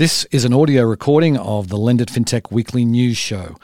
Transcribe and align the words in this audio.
This 0.00 0.24
is 0.30 0.46
an 0.46 0.54
audio 0.54 0.84
recording 0.84 1.36
of 1.36 1.68
the 1.68 1.76
Lendit 1.76 2.06
FinTech 2.06 2.50
Weekly 2.50 2.86
News 2.86 3.18
Show. 3.18 3.56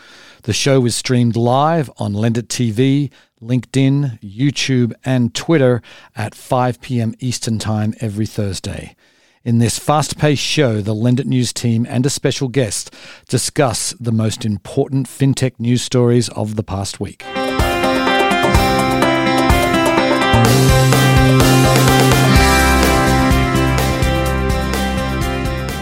The 0.42 0.52
show 0.52 0.84
is 0.84 0.94
streamed 0.94 1.34
live 1.34 1.90
on 1.96 2.12
Lendit 2.12 2.48
TV, 2.48 3.10
LinkedIn, 3.42 4.20
YouTube, 4.20 4.92
and 5.02 5.34
Twitter 5.34 5.80
at 6.14 6.34
5 6.34 6.82
p.m. 6.82 7.14
Eastern 7.20 7.58
Time 7.58 7.94
every 8.02 8.26
Thursday. 8.26 8.94
In 9.44 9.60
this 9.60 9.78
fast 9.78 10.18
paced 10.18 10.42
show, 10.42 10.82
the 10.82 10.94
Lendit 10.94 11.24
News 11.24 11.54
team 11.54 11.86
and 11.88 12.04
a 12.04 12.10
special 12.10 12.48
guest 12.48 12.92
discuss 13.30 13.94
the 13.98 14.12
most 14.12 14.44
important 14.44 15.06
fintech 15.06 15.58
news 15.58 15.80
stories 15.80 16.28
of 16.28 16.56
the 16.56 16.62
past 16.62 17.00
week. 17.00 17.24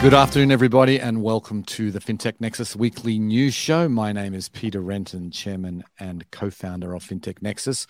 Good 0.05 0.13
afternoon, 0.13 0.53
everybody, 0.53 1.01
and 1.01 1.23
welcome 1.23 1.63
to 1.63 1.91
the 1.91 1.99
FinTech 1.99 2.35
Nexus 2.39 2.77
weekly 2.77 3.19
news 3.19 3.55
show. 3.55 3.89
My 3.89 4.13
name 4.13 4.35
is 4.35 4.51
Peter 4.51 4.83
Renton, 4.83 5.31
Chairman 5.31 5.83
and 5.99 6.31
co 6.31 6.51
founder 6.51 6.93
of 6.93 7.03
FinTech 7.03 7.41
Nexus, 7.41 7.87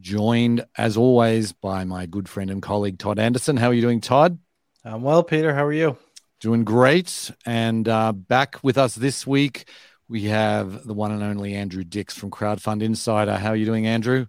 joined 0.00 0.64
as 0.76 0.96
always 0.96 1.52
by 1.52 1.84
my 1.84 2.06
good 2.06 2.28
friend 2.28 2.50
and 2.50 2.60
colleague, 2.60 2.98
Todd 2.98 3.20
Anderson. 3.20 3.56
How 3.56 3.68
are 3.68 3.74
you 3.74 3.80
doing, 3.80 4.00
Todd? 4.00 4.40
I'm 4.84 5.02
well, 5.02 5.22
Peter. 5.22 5.54
How 5.54 5.64
are 5.64 5.72
you? 5.72 5.96
Doing 6.40 6.64
great. 6.64 7.30
And 7.46 7.88
uh, 7.88 8.10
back 8.10 8.58
with 8.64 8.76
us 8.76 8.96
this 8.96 9.24
week, 9.24 9.68
we 10.08 10.24
have 10.24 10.84
the 10.84 10.94
one 10.94 11.12
and 11.12 11.22
only 11.22 11.54
Andrew 11.54 11.84
Dix 11.84 12.18
from 12.18 12.32
Crowdfund 12.32 12.82
Insider. 12.82 13.36
How 13.36 13.50
are 13.50 13.56
you 13.56 13.66
doing, 13.66 13.86
Andrew? 13.86 14.26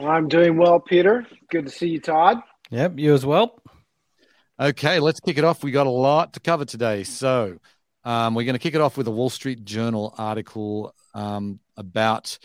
I'm 0.00 0.26
doing 0.26 0.56
well, 0.56 0.80
Peter. 0.80 1.26
Good 1.50 1.66
to 1.66 1.70
see 1.70 1.88
you, 1.88 2.00
Todd. 2.00 2.38
Yep, 2.70 2.98
you 2.98 3.12
as 3.12 3.26
well. 3.26 3.60
Okay, 4.58 5.00
let's 5.00 5.20
kick 5.20 5.36
it 5.36 5.44
off. 5.44 5.62
We 5.62 5.70
got 5.70 5.86
a 5.86 5.90
lot 5.90 6.32
to 6.32 6.40
cover 6.40 6.64
today. 6.64 7.04
So, 7.04 7.58
um, 8.04 8.34
we're 8.34 8.44
going 8.44 8.54
to 8.54 8.58
kick 8.58 8.74
it 8.74 8.80
off 8.80 8.96
with 8.96 9.06
a 9.06 9.10
Wall 9.10 9.28
Street 9.28 9.66
Journal 9.66 10.14
article 10.16 10.94
um, 11.12 11.60
about 11.76 12.38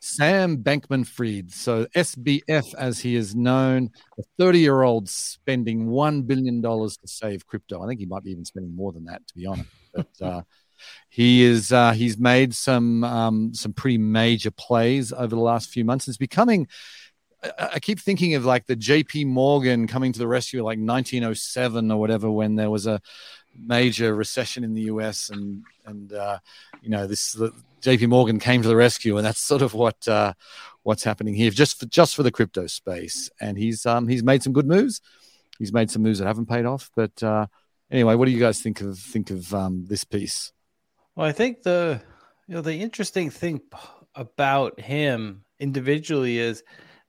Sam 0.00 0.62
Bankman 0.62 1.06
Fried. 1.06 1.52
So, 1.52 1.84
SBF, 1.94 2.74
as 2.76 3.00
he 3.00 3.16
is 3.16 3.34
known, 3.34 3.90
a 4.18 4.22
30 4.38 4.60
year 4.60 4.80
old 4.80 5.10
spending 5.10 5.88
$1 5.88 6.26
billion 6.26 6.62
to 6.62 6.96
save 7.04 7.46
crypto. 7.46 7.82
I 7.82 7.86
think 7.86 8.00
he 8.00 8.06
might 8.06 8.24
be 8.24 8.30
even 8.30 8.46
spending 8.46 8.74
more 8.74 8.92
than 8.92 9.04
that, 9.04 9.26
to 9.26 9.34
be 9.34 9.44
honest. 9.44 9.68
But 9.92 10.22
uh, 10.22 10.42
he 11.10 11.42
is 11.42 11.70
uh, 11.70 11.92
he's 11.92 12.16
made 12.16 12.54
some 12.54 13.04
um, 13.04 13.52
some 13.52 13.74
pretty 13.74 13.98
major 13.98 14.50
plays 14.50 15.12
over 15.12 15.34
the 15.34 15.36
last 15.36 15.68
few 15.68 15.84
months. 15.84 16.08
It's 16.08 16.16
becoming 16.16 16.66
I 17.58 17.80
keep 17.80 17.98
thinking 17.98 18.34
of 18.34 18.44
like 18.44 18.66
the 18.66 18.76
JP 18.76 19.26
Morgan 19.26 19.86
coming 19.86 20.12
to 20.12 20.18
the 20.18 20.28
rescue, 20.28 20.60
like 20.60 20.78
1907 20.78 21.90
or 21.90 21.98
whatever, 21.98 22.30
when 22.30 22.54
there 22.54 22.70
was 22.70 22.86
a 22.86 23.00
major 23.54 24.14
recession 24.14 24.64
in 24.64 24.74
the 24.74 24.82
US, 24.82 25.28
and 25.28 25.64
and 25.84 26.12
uh, 26.12 26.38
you 26.82 26.90
know 26.90 27.06
this 27.06 27.32
the, 27.32 27.52
JP 27.80 28.08
Morgan 28.08 28.38
came 28.38 28.62
to 28.62 28.68
the 28.68 28.76
rescue, 28.76 29.16
and 29.16 29.26
that's 29.26 29.40
sort 29.40 29.62
of 29.62 29.74
what 29.74 30.06
uh, 30.06 30.34
what's 30.84 31.04
happening 31.04 31.34
here, 31.34 31.50
just 31.50 31.80
for, 31.80 31.86
just 31.86 32.14
for 32.14 32.22
the 32.22 32.30
crypto 32.30 32.66
space. 32.66 33.30
And 33.40 33.58
he's 33.58 33.84
um, 33.86 34.08
he's 34.08 34.22
made 34.22 34.42
some 34.42 34.52
good 34.52 34.66
moves. 34.66 35.00
He's 35.58 35.72
made 35.72 35.90
some 35.90 36.02
moves 36.02 36.18
that 36.18 36.26
haven't 36.26 36.48
paid 36.48 36.64
off, 36.64 36.90
but 36.94 37.22
uh, 37.22 37.46
anyway, 37.90 38.14
what 38.14 38.26
do 38.26 38.30
you 38.30 38.40
guys 38.40 38.60
think 38.62 38.80
of 38.80 38.98
think 38.98 39.30
of 39.30 39.52
um, 39.52 39.84
this 39.86 40.04
piece? 40.04 40.52
Well, 41.16 41.26
I 41.26 41.32
think 41.32 41.62
the 41.62 42.00
you 42.46 42.54
know 42.54 42.62
the 42.62 42.76
interesting 42.76 43.30
thing 43.30 43.60
about 44.14 44.80
him 44.80 45.44
individually 45.58 46.38
is 46.38 46.62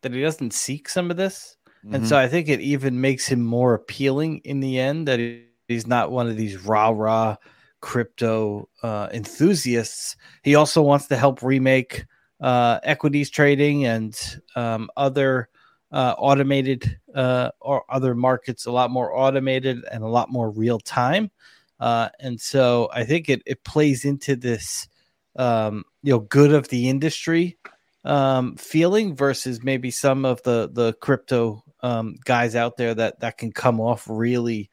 that 0.04 0.14
he 0.14 0.22
doesn't 0.22 0.54
seek 0.54 0.88
some 0.88 1.10
of 1.12 1.18
this. 1.18 1.58
Mm-hmm. 1.84 1.96
And 1.96 2.08
so 2.08 2.18
I 2.18 2.28
think 2.28 2.48
it 2.48 2.62
even 2.62 3.02
makes 3.02 3.28
him 3.28 3.42
more 3.44 3.74
appealing 3.74 4.42
in 4.46 4.60
the 4.60 4.80
end 4.80 5.08
that 5.08 5.20
he, 5.20 5.46
he's 5.68 5.88
not 5.88 6.12
one 6.12 6.28
of 6.28 6.38
these 6.38 6.64
rah 6.64 6.90
rah 6.90 7.36
crypto 7.82 8.70
uh, 8.82 9.10
enthusiasts. 9.12 10.16
He 10.44 10.56
also 10.56 10.82
wants 10.82 11.08
to 11.08 11.18
help 11.18 11.42
remake 11.42 12.06
uh, 12.40 12.80
equities 12.84 13.30
trading 13.30 13.86
and 13.86 14.18
um, 14.56 14.90
other 14.96 15.50
uh, 15.92 16.16
automated 16.18 17.00
uh, 17.14 17.52
or 17.60 17.84
other 17.90 18.16
markets 18.16 18.66
a 18.66 18.72
lot 18.72 18.90
more 18.90 19.16
automated 19.16 19.84
and 19.92 20.04
a 20.04 20.08
lot 20.08 20.30
more 20.32 20.50
real 20.50 20.80
time. 20.80 21.30
Uh, 21.80 22.10
and 22.20 22.40
so 22.40 22.90
I 22.94 23.04
think 23.04 23.30
it, 23.30 23.42
it 23.46 23.64
plays 23.64 24.06
into 24.06 24.36
this, 24.36 24.88
um, 25.36 25.84
you 26.02 26.14
know, 26.14 26.20
good 26.20 26.54
of 26.54 26.70
the 26.70 26.90
industry 26.90 27.58
um, 28.06 28.56
feeling 28.58 29.16
versus 29.16 29.64
maybe 29.64 29.92
some 29.92 30.26
of 30.26 30.42
the 30.44 30.70
the 30.72 30.94
crypto 30.94 31.64
um, 31.82 32.16
guys 32.26 32.56
out 32.56 32.78
there 32.78 32.94
that 32.94 33.20
that 33.20 33.38
can 33.38 33.52
come 33.52 33.80
off 33.80 34.06
really 34.10 34.70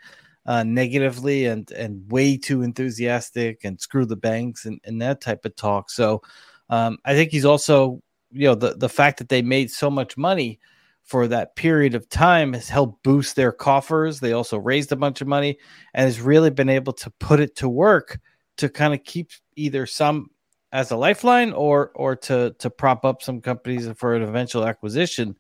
uh, 0.47 0.63
negatively 0.63 1.47
and 1.47 1.71
and 1.73 2.11
way 2.11 2.37
too 2.37 2.63
enthusiastic 2.63 3.65
and 3.65 3.81
screw 3.81 4.05
the 4.05 4.17
banks 4.17 4.65
and, 4.65 4.81
and 4.85 5.01
that 5.01 5.21
type 5.21 5.45
of 5.45 5.55
talk. 5.57 5.91
So 5.91 6.23
um, 6.69 6.99
I 7.05 7.15
think 7.15 7.31
he's 7.31 7.45
also 7.45 8.03
you 8.33 8.47
know 8.47 8.55
the 8.55 8.75
the 8.75 8.89
fact 8.89 9.19
that 9.19 9.29
they 9.29 9.43
made 9.43 9.71
so 9.71 9.91
much 9.91 10.17
money 10.17 10.59
for 11.03 11.27
that 11.27 11.57
period 11.57 11.95
of 11.95 12.09
time 12.09 12.53
has 12.53 12.69
helped 12.69 13.03
boost 13.03 13.35
their 13.35 13.53
coffers. 13.53 14.21
They 14.21 14.33
also 14.33 14.59
raised 14.59 14.93
a 14.93 14.97
bunch 14.97 15.21
of 15.21 15.27
money 15.27 15.59
and 15.95 16.05
has 16.05 16.21
really 16.21 16.51
been 16.51 16.69
able 16.69 16.93
to 16.95 17.11
put 17.19 17.41
it 17.41 17.57
to 17.57 17.69
work 17.69 18.21
to 18.59 18.69
kind 18.69 18.95
of 18.95 19.03
keep 19.03 19.31
either 19.57 19.87
some 19.87 20.31
as 20.73 20.91
a 20.91 20.97
lifeline 20.97 21.53
or 21.53 21.91
or 21.95 22.17
to 22.17 22.55
to 22.59 22.71
prop 22.71 23.05
up 23.05 23.23
some 23.23 23.41
companies 23.41 23.89
for 23.97 24.15
an 24.15 24.23
eventual 24.23 24.67
acquisition. 24.67 25.37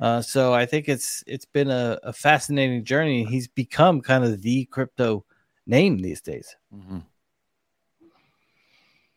Uh, 0.00 0.20
so 0.20 0.52
I 0.52 0.66
think 0.66 0.88
it's 0.88 1.22
it's 1.26 1.44
been 1.44 1.70
a, 1.70 1.98
a, 2.02 2.12
fascinating 2.12 2.84
journey. 2.84 3.24
He's 3.24 3.46
become 3.46 4.00
kind 4.00 4.24
of 4.24 4.42
the 4.42 4.64
crypto 4.64 5.24
name 5.64 5.98
these 5.98 6.20
days. 6.20 6.56
Mm-hmm. 6.74 6.98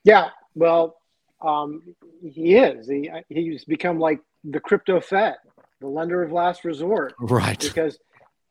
Yeah, 0.03 0.29
well, 0.53 0.97
um, 1.41 1.81
he 2.21 2.55
is. 2.55 2.87
He 2.87 3.09
he's 3.29 3.65
become 3.65 3.99
like 3.99 4.19
the 4.43 4.59
crypto 4.59 5.01
Fed, 5.01 5.37
the 5.81 5.87
lender 5.87 6.21
of 6.21 6.31
last 6.31 6.63
resort. 6.63 7.15
Right. 7.19 7.59
Because 7.59 7.97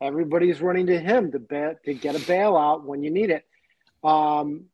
everybody's 0.01 0.61
running 0.61 0.87
to 0.87 0.99
him 0.99 1.31
to 1.31 1.39
bet 1.39 1.83
to 1.85 1.93
get 1.93 2.15
a 2.15 2.19
bailout 2.19 2.83
when 2.83 3.01
you 3.01 3.11
need 3.11 3.29
it. 3.29 3.45
Um, 4.03 4.65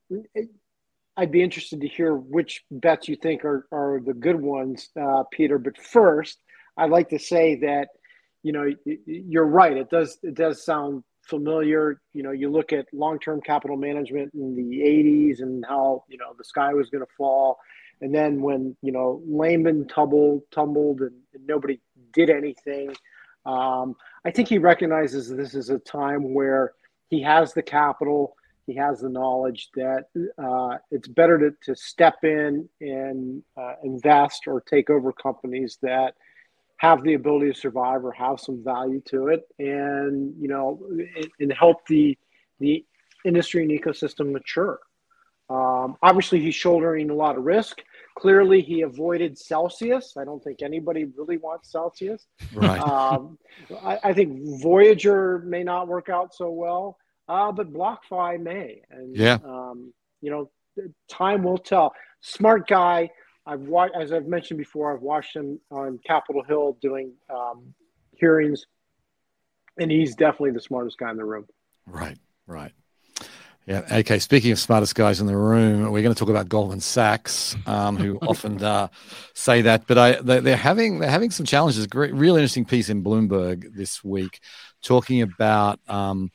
I'd 1.18 1.32
be 1.32 1.44
interested 1.44 1.82
to 1.82 1.88
hear 1.88 2.16
which 2.16 2.64
bets 2.72 3.08
you 3.08 3.16
think 3.16 3.44
are, 3.44 3.68
are 3.72 4.00
the 4.06 4.14
good 4.14 4.40
ones, 4.40 4.90
uh, 5.00 5.24
Peter. 5.32 5.58
But 5.58 5.78
first, 5.78 6.40
I'd 6.78 6.90
like 6.90 7.10
to 7.10 7.20
say 7.20 7.56
that, 7.58 7.90
you 8.44 8.54
know, 8.54 8.74
you're 9.06 9.46
right. 9.46 9.76
It 9.76 9.90
does 9.90 10.18
it 10.24 10.36
does 10.36 10.66
sound 10.66 11.04
familiar. 11.24 12.02
You 12.14 12.24
know, 12.24 12.32
you 12.32 12.50
look 12.50 12.74
at 12.74 12.86
long-term 12.94 13.42
capital 13.42 13.78
management 13.78 14.34
in 14.34 14.56
the 14.56 14.80
80s 14.80 15.42
and 15.42 15.66
how, 15.68 16.06
you 16.08 16.18
know, 16.18 16.34
the 16.38 16.44
sky 16.44 16.74
was 16.74 16.90
going 16.90 17.04
to 17.04 17.12
fall. 17.18 17.60
And 18.00 18.16
then 18.16 18.42
when, 18.42 18.76
you 18.82 18.92
know, 18.92 19.22
Lehman 19.28 19.88
tumbled, 19.88 20.42
tumbled 20.50 21.02
and, 21.02 21.14
and 21.36 21.46
nobody 21.46 21.80
did 22.14 22.32
anything, 22.32 22.96
um, 23.46 23.96
I 24.26 24.32
think 24.32 24.48
he 24.48 24.58
recognizes 24.58 25.30
this 25.30 25.54
is 25.54 25.70
a 25.70 25.78
time 25.78 26.34
where 26.34 26.74
he 27.10 27.22
has 27.22 27.54
the 27.54 27.62
capital– 27.62 28.38
he 28.66 28.76
has 28.76 29.02
the 29.02 29.10
knowledge 29.10 29.70
that 29.76 30.06
uh, 30.38 30.78
it's 30.92 31.08
better 31.08 31.38
to, 31.38 31.52
to 31.64 31.76
step 31.76 32.24
in 32.24 32.68
and 32.80 33.42
uh, 33.58 33.74
invest 33.84 34.44
or 34.48 34.62
take 34.62 34.90
over 34.90 35.12
companies 35.12 35.78
that 35.82 36.14
have 36.78 37.04
the 37.04 37.14
ability 37.14 37.52
to 37.52 37.58
survive 37.58 38.04
or 38.04 38.12
have 38.12 38.40
some 38.40 38.64
value 38.64 39.02
to 39.06 39.28
it 39.28 39.42
and 39.60 40.34
you 40.40 40.48
know 40.48 40.82
and, 41.40 41.54
help 41.54 41.86
the 41.88 42.18
the 42.60 42.84
industry 43.24 43.64
and 43.64 43.72
ecosystem 43.72 44.32
mature. 44.32 44.80
Um, 45.50 45.98
obviously 46.02 46.40
he's 46.40 46.56
shouldering 46.56 47.10
a 47.10 47.14
lot 47.14 47.38
of 47.38 47.44
risk. 47.44 47.82
Clearly 48.18 48.62
he 48.62 48.82
avoided 48.82 49.38
celsius. 49.38 50.16
I 50.18 50.24
don't 50.24 50.44
think 50.44 50.62
anybody 50.62 51.06
really 51.18 51.38
wants 51.38 51.72
celsius. 51.72 52.26
Right. 52.54 52.80
Um, 52.80 53.38
I, 53.84 54.00
I 54.06 54.14
think 54.14 54.62
voyager 54.62 55.40
may 55.40 55.64
not 55.64 55.88
work 55.88 56.10
out 56.10 56.34
so 56.34 56.50
well 56.50 56.98
uh, 57.28 57.52
but 57.52 57.72
BlockFi 57.72 58.41
may. 58.41 58.82
And, 58.90 59.16
yeah. 59.16 59.38
Um, 59.44 59.94
you 60.22 60.32
know, 60.32 60.50
time 61.09 61.44
will 61.44 61.58
tell. 61.58 61.94
Smart 62.22 62.68
guy. 62.68 63.09
I've 63.46 63.62
watched, 63.62 63.96
as 63.96 64.12
I've 64.12 64.28
mentioned 64.28 64.59
before, 64.59 64.94
I've 64.94 65.02
watched 65.02 65.35
him 65.35 65.59
on 65.72 66.00
Capitol 66.06 66.44
Hill 66.44 66.78
doing 66.82 67.14
um, 67.29 67.73
hearings, 68.16 68.66
and 69.79 69.90
he's 69.90 70.16
definitely 70.16 70.52
the 70.52 70.62
smartest 70.62 70.97
guy 71.00 71.09
in 71.09 71.18
the 71.18 71.26
room. 71.26 71.47
Right, 71.88 72.18
right. 72.46 72.72
Yeah. 73.68 73.84
Okay. 73.91 74.18
Speaking 74.20 74.52
of 74.52 74.59
smartest 74.59 74.96
guys 74.96 75.22
in 75.22 75.28
the 75.28 75.38
room, 75.38 75.91
we're 75.91 76.02
going 76.02 76.14
to 76.14 76.20
talk 76.20 76.29
about 76.29 76.50
Goldman 76.50 76.79
Sachs, 76.79 77.56
um, 77.68 77.96
who 77.96 78.18
often 78.22 78.62
uh, 78.64 78.88
say 79.35 79.62
that, 79.64 79.85
but 79.88 79.97
I, 79.97 80.14
they, 80.22 80.53
are 80.53 80.56
having 80.56 81.00
they're 81.00 81.09
having 81.09 81.29
some 81.29 81.46
challenges. 81.46 81.85
Great, 81.85 82.14
real 82.14 82.35
interesting 82.35 82.66
piece 82.66 82.90
in 82.90 83.03
Bloomberg 83.03 83.73
this 83.76 84.03
week, 84.03 84.40
talking 84.82 85.22
about 85.22 85.79
um, 85.88 86.32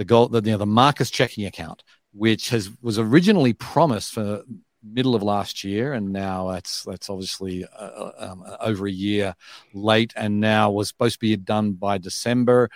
the 0.00 0.04
gold, 0.06 0.32
the, 0.32 0.40
you 0.40 0.52
know, 0.52 0.56
the 0.56 0.64
Marcus 0.64 1.10
checking 1.10 1.44
account, 1.44 1.84
which 2.14 2.48
has 2.48 2.70
was 2.80 2.98
originally 2.98 3.52
promised 3.52 4.14
for 4.14 4.42
middle 4.82 5.14
of 5.14 5.22
last 5.22 5.62
year, 5.62 5.92
and 5.92 6.10
now 6.10 6.52
that's 6.52 6.84
that's 6.84 7.10
obviously 7.10 7.66
uh, 7.66 7.84
uh 7.84 8.12
um, 8.18 8.42
over 8.60 8.86
a 8.86 8.90
year 8.90 9.34
late, 9.74 10.14
and 10.16 10.40
now 10.40 10.70
was 10.70 10.88
supposed 10.88 11.16
to 11.16 11.20
be 11.20 11.36
done 11.36 11.72
by 11.72 11.98
December, 11.98 12.70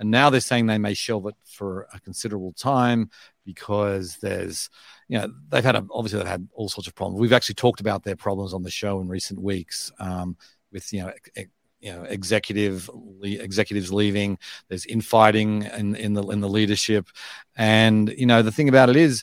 and 0.00 0.10
now 0.10 0.30
they're 0.30 0.40
saying 0.40 0.66
they 0.66 0.78
may 0.78 0.94
shelve 0.94 1.28
it 1.28 1.36
for 1.44 1.86
a 1.94 2.00
considerable 2.00 2.52
time 2.54 3.08
because 3.44 4.16
there's 4.16 4.68
you 5.06 5.16
know 5.16 5.32
they've 5.50 5.62
had 5.62 5.76
a, 5.76 5.86
obviously 5.92 6.18
they've 6.18 6.26
had 6.26 6.48
all 6.54 6.68
sorts 6.68 6.88
of 6.88 6.94
problems. 6.96 7.20
We've 7.20 7.32
actually 7.32 7.54
talked 7.54 7.82
about 7.82 8.02
their 8.02 8.16
problems 8.16 8.52
on 8.52 8.64
the 8.64 8.70
show 8.72 9.00
in 9.00 9.06
recent 9.06 9.40
weeks 9.40 9.92
um, 10.00 10.36
with 10.72 10.92
you 10.92 11.04
know. 11.04 11.12
You 11.84 11.92
know, 11.92 12.02
executive 12.04 12.88
executives 13.22 13.92
leaving. 13.92 14.38
There's 14.68 14.86
infighting 14.86 15.64
in, 15.64 15.94
in 15.96 16.14
the 16.14 16.22
in 16.28 16.40
the 16.40 16.48
leadership, 16.48 17.08
and 17.56 18.08
you 18.16 18.24
know 18.24 18.40
the 18.40 18.50
thing 18.50 18.70
about 18.70 18.88
it 18.88 18.96
is, 18.96 19.22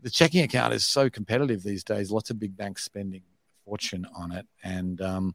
the 0.00 0.10
checking 0.10 0.44
account 0.44 0.74
is 0.74 0.86
so 0.86 1.10
competitive 1.10 1.64
these 1.64 1.82
days. 1.82 2.12
Lots 2.12 2.30
of 2.30 2.38
big 2.38 2.56
banks 2.56 2.84
spending 2.84 3.22
fortune 3.64 4.06
on 4.14 4.30
it, 4.30 4.46
and 4.62 5.00
um, 5.00 5.34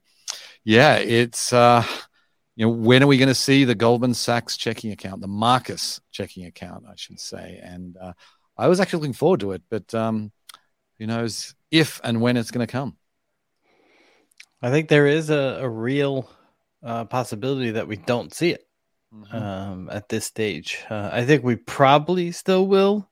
yeah, 0.63 0.95
it's 0.95 1.51
uh, 1.51 1.83
you 2.56 2.66
know 2.66 2.71
when 2.71 3.04
are 3.04 3.07
we 3.07 3.18
going 3.18 3.27
to 3.27 3.36
see 3.36 3.66
the 3.66 3.75
Goldman 3.75 4.13
Sachs 4.13 4.56
checking 4.56 4.94
account, 4.94 5.19
the 5.19 5.27
Marcus 5.27 6.00
checking 6.12 6.45
account, 6.45 6.86
I 6.89 6.95
should 6.95 7.19
say, 7.19 7.59
and 7.62 7.98
uh, 7.98 8.13
I 8.57 8.69
was 8.69 8.80
actually 8.80 9.01
looking 9.01 9.13
forward 9.13 9.42
to 9.42 9.51
it, 9.51 9.63
but 9.69 9.94
um, 9.94 10.31
who 10.98 11.07
knows 11.07 11.56
if 11.71 12.00
and 12.06 12.21
when 12.21 12.38
it's 12.38 12.51
going 12.51 12.66
to 12.66 12.71
come. 12.71 12.95
I 14.62 14.71
think 14.71 14.88
there 14.88 15.07
is 15.07 15.30
a, 15.30 15.59
a 15.59 15.68
real 15.68 16.30
uh, 16.83 17.06
possibility 17.06 17.71
that 17.71 17.88
we 17.88 17.95
don't 17.95 18.33
see 18.33 18.51
it 18.51 18.68
mm-hmm. 19.13 19.35
um, 19.35 19.89
at 19.91 20.09
this 20.09 20.25
stage. 20.25 20.80
Uh, 20.89 21.09
I 21.12 21.25
think 21.25 21.44
we 21.44 21.56
probably 21.56 22.31
still 22.31 22.68
will 22.68 23.09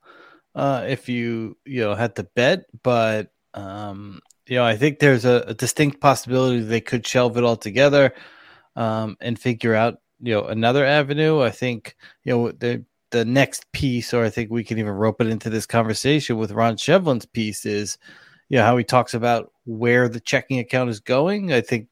uh, 0.55 0.85
if 0.87 1.09
you 1.09 1.57
you 1.65 1.81
know 1.81 1.95
had 1.95 2.15
to 2.17 2.23
bet, 2.23 2.65
but 2.83 3.31
um, 3.53 4.19
you 4.47 4.57
know 4.57 4.65
I 4.65 4.75
think 4.75 4.99
there's 4.99 5.25
a, 5.25 5.43
a, 5.47 5.53
distinct 5.53 6.01
possibility 6.01 6.61
they 6.61 6.81
could 6.81 7.05
shelve 7.05 7.37
it 7.37 7.43
all 7.43 7.57
together 7.57 8.13
um, 8.75 9.17
and 9.21 9.39
figure 9.39 9.75
out 9.75 9.99
you 10.19 10.33
know 10.33 10.45
another 10.45 10.85
avenue. 10.85 11.41
I 11.41 11.51
think 11.51 11.95
you 12.23 12.33
know 12.33 12.51
the 12.51 12.85
the 13.11 13.25
next 13.25 13.71
piece, 13.71 14.13
or 14.13 14.23
I 14.23 14.29
think 14.29 14.49
we 14.49 14.63
can 14.63 14.79
even 14.79 14.93
rope 14.93 15.21
it 15.21 15.27
into 15.27 15.49
this 15.49 15.65
conversation 15.65 16.37
with 16.37 16.51
Ron 16.51 16.77
Shevlin's 16.77 17.25
piece 17.25 17.65
is, 17.65 17.97
you 18.49 18.57
know, 18.57 18.63
how 18.63 18.77
he 18.77 18.85
talks 18.85 19.13
about 19.13 19.51
where 19.65 20.07
the 20.07 20.21
checking 20.21 20.59
account 20.59 20.89
is 20.89 21.01
going. 21.01 21.51
I 21.53 21.59
think 21.61 21.87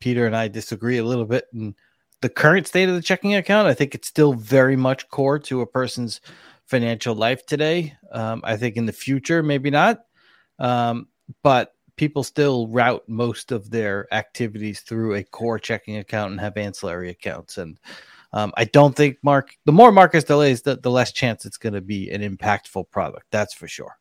Peter 0.00 0.26
and 0.26 0.36
I 0.36 0.48
disagree 0.48 0.98
a 0.98 1.04
little 1.04 1.24
bit 1.24 1.46
in 1.52 1.74
the 2.20 2.28
current 2.28 2.66
state 2.66 2.88
of 2.88 2.94
the 2.94 3.02
checking 3.02 3.34
account. 3.34 3.68
I 3.68 3.74
think 3.74 3.94
it's 3.94 4.08
still 4.08 4.32
very 4.32 4.76
much 4.76 5.08
core 5.08 5.38
to 5.40 5.60
a 5.60 5.66
person's 5.66 6.20
financial 6.64 7.14
life 7.14 7.46
today. 7.46 7.94
Um, 8.12 8.40
I 8.44 8.56
think 8.56 8.76
in 8.76 8.86
the 8.86 8.92
future, 8.92 9.42
maybe 9.42 9.70
not. 9.70 10.00
Um, 10.58 11.08
but 11.42 11.72
people 11.96 12.22
still 12.22 12.68
route 12.68 13.02
most 13.08 13.52
of 13.52 13.70
their 13.70 14.12
activities 14.12 14.80
through 14.80 15.14
a 15.14 15.24
core 15.24 15.58
checking 15.58 15.96
account 15.96 16.32
and 16.32 16.40
have 16.40 16.56
ancillary 16.56 17.10
accounts. 17.10 17.58
And 17.58 17.78
um, 18.32 18.52
I 18.56 18.64
don't 18.64 18.94
think 18.94 19.18
Mark, 19.22 19.56
the 19.64 19.72
more 19.72 19.92
Marcus 19.92 20.24
delays, 20.24 20.62
the, 20.62 20.76
the 20.76 20.90
less 20.90 21.12
chance 21.12 21.46
it's 21.46 21.56
going 21.56 21.72
to 21.74 21.80
be 21.80 22.10
an 22.10 22.22
impactful 22.22 22.90
product. 22.90 23.26
That's 23.30 23.54
for 23.54 23.68
sure. 23.68 23.96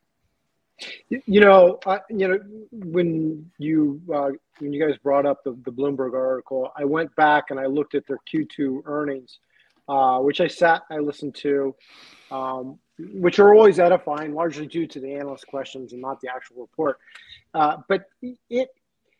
You 1.09 1.39
know, 1.39 1.79
uh, 1.85 1.99
you 2.09 2.27
know 2.27 2.39
when 2.71 3.49
you 3.57 4.01
uh, 4.13 4.31
when 4.59 4.73
you 4.73 4.85
guys 4.85 4.97
brought 4.97 5.25
up 5.25 5.43
the, 5.43 5.57
the 5.63 5.71
Bloomberg 5.71 6.13
article, 6.13 6.71
I 6.77 6.83
went 6.83 7.15
back 7.15 7.45
and 7.49 7.59
I 7.59 7.65
looked 7.65 7.95
at 7.95 8.05
their 8.07 8.19
Q2 8.33 8.81
earnings, 8.85 9.39
uh, 9.87 10.19
which 10.19 10.41
I 10.41 10.47
sat 10.47 10.83
I 10.89 10.97
listened 10.97 11.35
to, 11.35 11.75
um, 12.29 12.77
which 12.99 13.39
are 13.39 13.53
always 13.53 13.79
edifying, 13.79 14.33
largely 14.33 14.67
due 14.67 14.87
to 14.87 14.99
the 14.99 15.13
analyst 15.13 15.47
questions 15.47 15.93
and 15.93 16.01
not 16.01 16.19
the 16.19 16.29
actual 16.29 16.61
report. 16.61 16.99
Uh, 17.53 17.77
but 17.87 18.05
it 18.49 18.69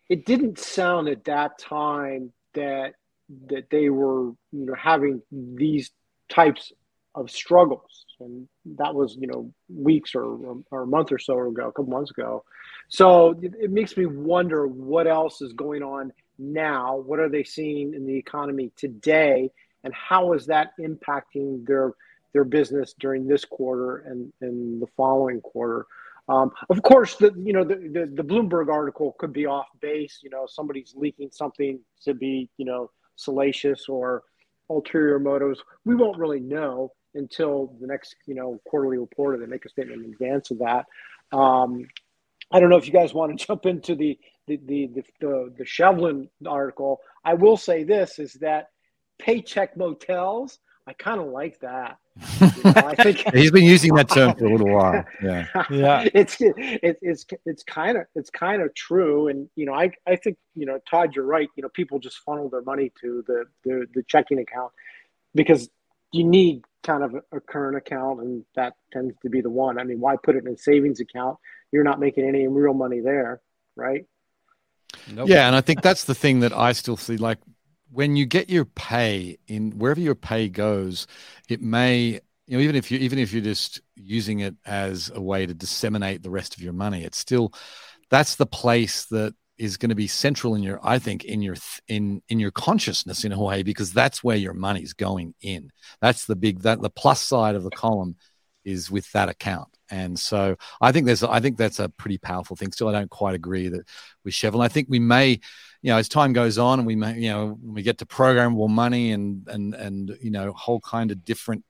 it 0.10 0.26
didn't 0.26 0.60
sound 0.60 1.08
at 1.08 1.24
that 1.24 1.58
time 1.58 2.34
that 2.54 2.96
that 3.48 3.70
they 3.70 3.90
were 3.90 4.26
you 4.52 4.66
know 4.66 4.76
having 4.78 5.22
these 5.32 5.92
types 6.30 6.74
of 7.16 7.32
struggles. 7.32 8.06
And 8.20 8.48
that 8.78 8.94
was 8.94 9.18
you 9.20 9.28
know 9.28 9.52
weeks 9.70 10.16
or, 10.16 10.64
or 10.72 10.84
a 10.84 10.88
month 10.88 11.12
or 11.12 11.20
so 11.20 11.40
ago 11.48 11.68
a 11.68 11.72
couple 11.72 11.92
months 11.92 12.12
ago. 12.12 12.44
So 12.88 13.32
it, 13.42 13.54
it 13.60 13.72
makes 13.72 13.98
me 13.98 14.06
wonder 14.06 14.68
what 14.68 15.08
else 15.08 15.42
is 15.42 15.54
going 15.54 15.84
on 15.84 16.14
now. 16.38 16.98
What 16.98 17.20
are 17.20 17.30
they 17.30 17.44
seeing 17.44 17.94
in 17.94 18.06
the 18.06 18.16
economy 18.16 18.72
today? 18.76 19.52
And 19.84 19.94
how 19.94 20.34
is 20.34 20.46
that 20.48 20.72
impacting 20.80 21.66
their 21.66 21.94
their 22.34 22.44
business 22.44 22.94
during 23.00 23.28
this 23.28 23.46
quarter 23.46 23.98
and, 24.00 24.32
and 24.42 24.82
the 24.82 24.88
following 24.98 25.42
quarter? 25.42 25.86
Um, 26.28 26.52
of 26.70 26.82
course, 26.82 27.16
the 27.16 27.32
you 27.38 27.54
know 27.54 27.64
the, 27.64 27.76
the, 27.76 28.12
the 28.14 28.24
Bloomberg 28.24 28.70
article 28.70 29.16
could 29.20 29.34
be 29.34 29.46
off 29.46 29.68
base. 29.82 30.20
You 30.24 30.30
know, 30.30 30.46
somebody's 30.48 30.94
leaking 30.96 31.30
something 31.32 31.80
to 32.04 32.14
be 32.14 32.50
you 32.58 32.66
know 32.66 32.92
salacious 33.16 33.88
or 33.88 34.24
ulterior 34.70 35.20
motives. 35.20 35.62
We 35.86 35.96
won't 35.96 36.18
really 36.18 36.40
know 36.40 36.92
until 37.16 37.74
the 37.80 37.88
next, 37.88 38.16
you 38.26 38.36
know, 38.36 38.60
quarterly 38.66 38.98
report 38.98 39.36
or 39.36 39.40
they 39.40 39.46
make 39.46 39.66
a 39.66 39.70
statement 39.70 40.06
in 40.06 40.12
advance 40.12 40.52
of 40.52 40.60
that. 40.60 40.86
Um, 41.36 41.88
I 42.52 42.60
don't 42.60 42.70
know 42.70 42.78
if 42.78 42.86
you 42.88 42.94
guys 42.94 43.14
want 43.14 43.38
to 43.38 43.46
jump 43.48 43.66
into 43.66 43.96
the 43.96 44.18
the 44.48 44.58
the 44.58 44.88
the, 44.88 45.04
the, 45.20 45.54
the 45.58 45.64
Shevlin 45.64 46.30
article. 46.46 47.02
I 47.24 47.34
will 47.34 47.58
say 47.58 47.84
this 47.84 48.20
is 48.20 48.34
that 48.36 48.70
paycheck 49.20 49.76
motels. 49.76 50.60
I 50.88 50.94
kind 50.94 51.20
of 51.20 51.28
like 51.28 51.60
that. 51.62 51.98
You 52.40 52.48
know, 52.64 52.74
I 52.76 52.96
think 53.04 53.18
he's 53.34 53.50
been 53.50 53.64
using 53.64 53.96
that 53.96 54.08
term 54.08 54.36
for 54.36 54.46
a 54.46 54.52
little 54.52 54.70
while. 54.70 55.04
Yeah, 55.22 55.48
yeah. 55.72 56.08
It's 56.14 56.40
it, 56.40 56.54
it's 57.02 57.26
it's 57.46 57.64
kind 57.64 57.98
of 57.98 58.06
it's 58.14 58.30
kind 58.30 58.62
of 58.62 58.74
true, 58.76 59.28
and 59.28 59.50
you 59.56 59.66
know, 59.66 59.74
I 59.74 59.92
I 60.06 60.16
think 60.16 60.38
you 60.54 60.68
know, 60.68 60.80
Todd, 60.90 61.16
you're 61.16 61.26
right. 61.26 61.50
You 61.56 61.64
know, 61.64 61.70
people 61.70 61.98
just 61.98 62.20
funnel 62.20 62.50
their 62.50 62.62
money 62.62 62.92
to 63.02 63.24
the 63.26 63.46
the, 63.64 63.88
the 63.96 64.04
checking 64.04 64.38
account 64.40 64.72
because 65.34 65.70
you 66.12 66.24
need 66.24 66.64
kind 66.86 67.04
of 67.04 67.16
a 67.32 67.40
current 67.40 67.76
account, 67.78 68.22
and 68.22 68.44
that 68.56 68.74
tends 68.94 69.16
to 69.24 69.30
be 69.30 69.42
the 69.42 69.50
one. 69.50 69.80
I 69.80 69.84
mean, 69.84 70.00
why 70.00 70.16
put 70.22 70.36
it 70.36 70.46
in 70.46 70.54
a 70.54 70.58
savings 70.58 71.00
account? 71.00 71.38
You're 71.72 71.84
not 71.84 72.00
making 72.00 72.28
any 72.28 72.48
real 72.48 72.74
money 72.74 73.02
there, 73.02 73.42
right? 73.76 74.06
Nope. 75.12 75.28
Yeah, 75.28 75.48
and 75.48 75.56
I 75.56 75.62
think 75.62 75.82
that's 75.82 76.06
the 76.06 76.16
thing 76.16 76.40
that 76.42 76.54
I 76.54 76.72
still 76.72 76.98
see. 76.98 77.18
Like 77.18 77.40
when 77.92 78.16
you 78.16 78.26
get 78.26 78.50
your 78.50 78.66
pay 78.66 79.38
in 79.48 79.72
wherever 79.72 80.00
your 80.00 80.16
pay 80.16 80.50
goes, 80.50 81.08
it 81.50 81.62
may 81.62 82.20
you 82.48 82.58
know 82.58 82.60
even 82.60 82.76
if 82.76 82.92
you 82.92 83.00
even 83.00 83.20
if 83.20 83.34
you're 83.34 83.42
just 83.42 83.82
using 83.96 84.40
it 84.40 84.56
as 84.66 85.12
a 85.14 85.22
way 85.22 85.46
to 85.46 85.54
disseminate 85.54 86.24
the 86.24 86.30
rest 86.30 86.56
of 86.56 86.62
your 86.62 86.74
money, 86.74 87.04
it's 87.04 87.18
still 87.18 87.52
that's 88.10 88.36
the 88.36 88.46
place 88.46 89.06
that 89.06 89.34
is 89.58 89.78
going 89.78 89.90
to 89.90 89.96
be 89.96 90.08
central 90.08 90.56
in 90.56 90.64
your 90.64 90.80
i 90.84 91.00
think 91.00 91.24
in 91.24 91.42
your 91.42 91.56
in 91.88 92.22
in 92.30 92.40
your 92.40 92.52
consciousness 92.52 93.24
in 93.24 93.32
a 93.32 93.42
way 93.42 93.64
because 93.64 93.94
that's 93.94 94.24
where 94.24 94.36
your 94.36 94.54
money's 94.54 94.94
going 94.94 95.34
in. 95.42 95.72
That's 96.02 96.26
the 96.26 96.36
big 96.36 96.62
that 96.62 96.82
the 96.82 96.90
plus 96.90 97.22
side 97.22 97.56
of 97.56 97.64
the 97.64 97.70
column 97.70 98.16
is 98.64 98.90
with 98.90 99.10
that 99.12 99.30
account. 99.30 99.70
And 99.90 100.20
so 100.20 100.58
i 100.82 100.92
think 100.92 101.06
there's 101.06 101.24
i 101.24 101.40
think 101.40 101.58
that's 101.58 101.80
a 101.80 101.90
pretty 101.90 102.18
powerful 102.18 102.56
thing. 102.56 102.72
Still 102.72 102.90
i 102.90 102.92
don't 102.92 103.10
quite 103.10 103.36
agree 103.36 103.70
that 103.70 103.88
with 104.24 104.34
Shevlin 104.34 104.64
i 104.64 104.68
think 104.68 104.88
we 104.90 105.00
may 105.00 105.40
you 105.82 105.92
know 105.92 105.98
as 105.98 106.10
time 106.10 106.34
goes 106.34 106.58
on 106.58 106.80
and 106.80 106.88
we 106.88 106.96
may 106.96 107.18
you 107.18 107.30
know 107.30 107.58
we 107.64 107.84
get 107.84 108.00
to 108.00 108.06
programmable 108.06 108.70
money 108.70 109.12
and 109.12 109.48
and 109.48 109.74
and 109.76 110.18
you 110.22 110.32
know 110.32 110.52
whole 110.54 110.80
kind 110.82 111.12
of 111.12 111.24
different 111.24 111.64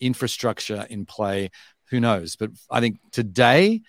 infrastructure 0.00 0.86
in 0.90 1.06
play 1.06 1.50
who 1.90 2.00
knows? 2.00 2.36
But 2.36 2.50
i 2.70 2.80
think 2.80 2.98
today 3.12 3.82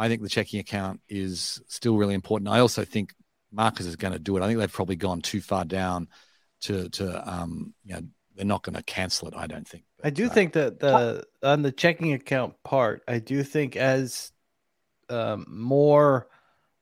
I 0.00 0.08
think 0.08 0.22
the 0.22 0.28
checking 0.28 0.60
account 0.60 1.00
is 1.08 1.60
still 1.68 1.96
really 1.96 2.14
important. 2.14 2.48
I 2.48 2.60
also 2.60 2.84
think 2.84 3.14
Marcus 3.52 3.86
is 3.86 3.96
going 3.96 4.14
to 4.14 4.18
do 4.18 4.36
it. 4.36 4.42
I 4.42 4.46
think 4.46 4.58
they've 4.58 4.72
probably 4.72 4.96
gone 4.96 5.20
too 5.20 5.40
far 5.40 5.64
down 5.64 6.08
to 6.62 6.88
to 6.90 7.30
um 7.30 7.74
you 7.84 7.94
know 7.94 8.02
they're 8.34 8.46
not 8.46 8.62
going 8.62 8.76
to 8.76 8.82
cancel 8.82 9.28
it. 9.28 9.34
I 9.36 9.46
don't 9.46 9.68
think. 9.68 9.84
But, 9.98 10.06
I 10.06 10.10
do 10.10 10.26
uh, 10.26 10.30
think 10.30 10.54
that 10.54 10.80
the 10.80 11.24
on 11.42 11.62
the 11.62 11.72
checking 11.72 12.14
account 12.14 12.54
part, 12.64 13.02
I 13.06 13.18
do 13.18 13.42
think 13.42 13.76
as 13.76 14.32
um, 15.10 15.44
more 15.48 16.28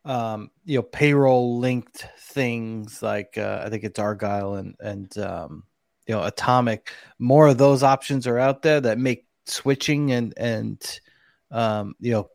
um, 0.05 0.51
you 0.65 0.79
know 0.79 0.83
payroll 0.83 1.59
linked 1.59 2.07
things 2.21 3.03
like 3.03 3.37
uh, 3.37 3.63
I 3.65 3.71
think 3.71 3.83
it's 3.83 3.99
Argyle 3.99 4.55
and 4.55 4.77
and 4.79 5.19
um, 5.19 5.65
you 6.07 6.15
know 6.15 6.23
Atomic, 6.23 6.93
more 7.19 7.49
of 7.49 7.59
those 7.59 7.83
options 7.83 8.29
are 8.29 8.39
out 8.39 8.63
there 8.63 8.81
that 8.81 8.99
make 8.99 9.27
switching 9.47 10.13
and 10.13 10.35
and 10.37 11.01
um, 11.51 11.95
you 11.99 12.13
know 12.13 12.29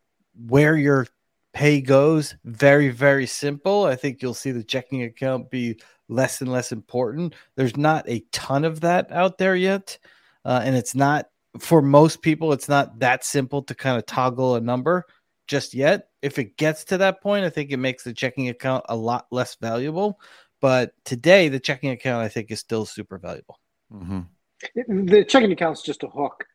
where 0.47 0.75
your 0.75 1.07
pay 1.53 1.81
goes 1.81 2.35
very 2.45 2.89
very 2.89 3.27
simple. 3.27 3.85
I 3.85 3.95
think 3.95 4.21
you'll 4.21 4.33
see 4.33 4.51
the 4.51 4.63
checking 4.63 5.03
account 5.03 5.51
be 5.51 5.79
less 6.09 6.41
and 6.41 6.51
less 6.51 6.71
important. 6.71 7.35
There's 7.55 7.77
not 7.77 8.07
a 8.09 8.25
ton 8.31 8.65
of 8.65 8.81
that 8.81 9.11
out 9.11 9.37
there 9.37 9.55
yet 9.55 9.97
uh, 10.45 10.61
and 10.63 10.75
it's 10.75 10.95
not 10.95 11.27
for 11.59 11.81
most 11.81 12.21
people 12.21 12.51
it's 12.51 12.67
not 12.67 12.97
that 12.99 13.23
simple 13.23 13.61
to 13.61 13.75
kind 13.75 13.97
of 13.97 14.05
toggle 14.05 14.55
a 14.55 14.61
number 14.61 15.05
just 15.47 15.73
yet. 15.73 16.09
If 16.21 16.39
it 16.39 16.57
gets 16.57 16.83
to 16.85 16.97
that 16.99 17.21
point 17.21 17.45
i 17.45 17.49
think 17.49 17.71
it 17.71 17.77
makes 17.77 18.03
the 18.03 18.13
checking 18.13 18.49
account 18.49 18.85
a 18.89 18.95
lot 18.95 19.27
less 19.31 19.55
valuable 19.55 20.19
but 20.61 20.93
today 21.03 21.49
the 21.49 21.59
checking 21.59 21.89
account 21.89 22.23
i 22.23 22.29
think 22.29 22.49
is 22.49 22.59
still 22.59 22.85
super 22.85 23.17
valuable. 23.17 23.59
Mm-hmm. 23.93 25.05
the 25.05 25.23
checking 25.25 25.51
account's 25.51 25.81
just 25.81 26.03
a 26.03 26.07
hook. 26.07 26.45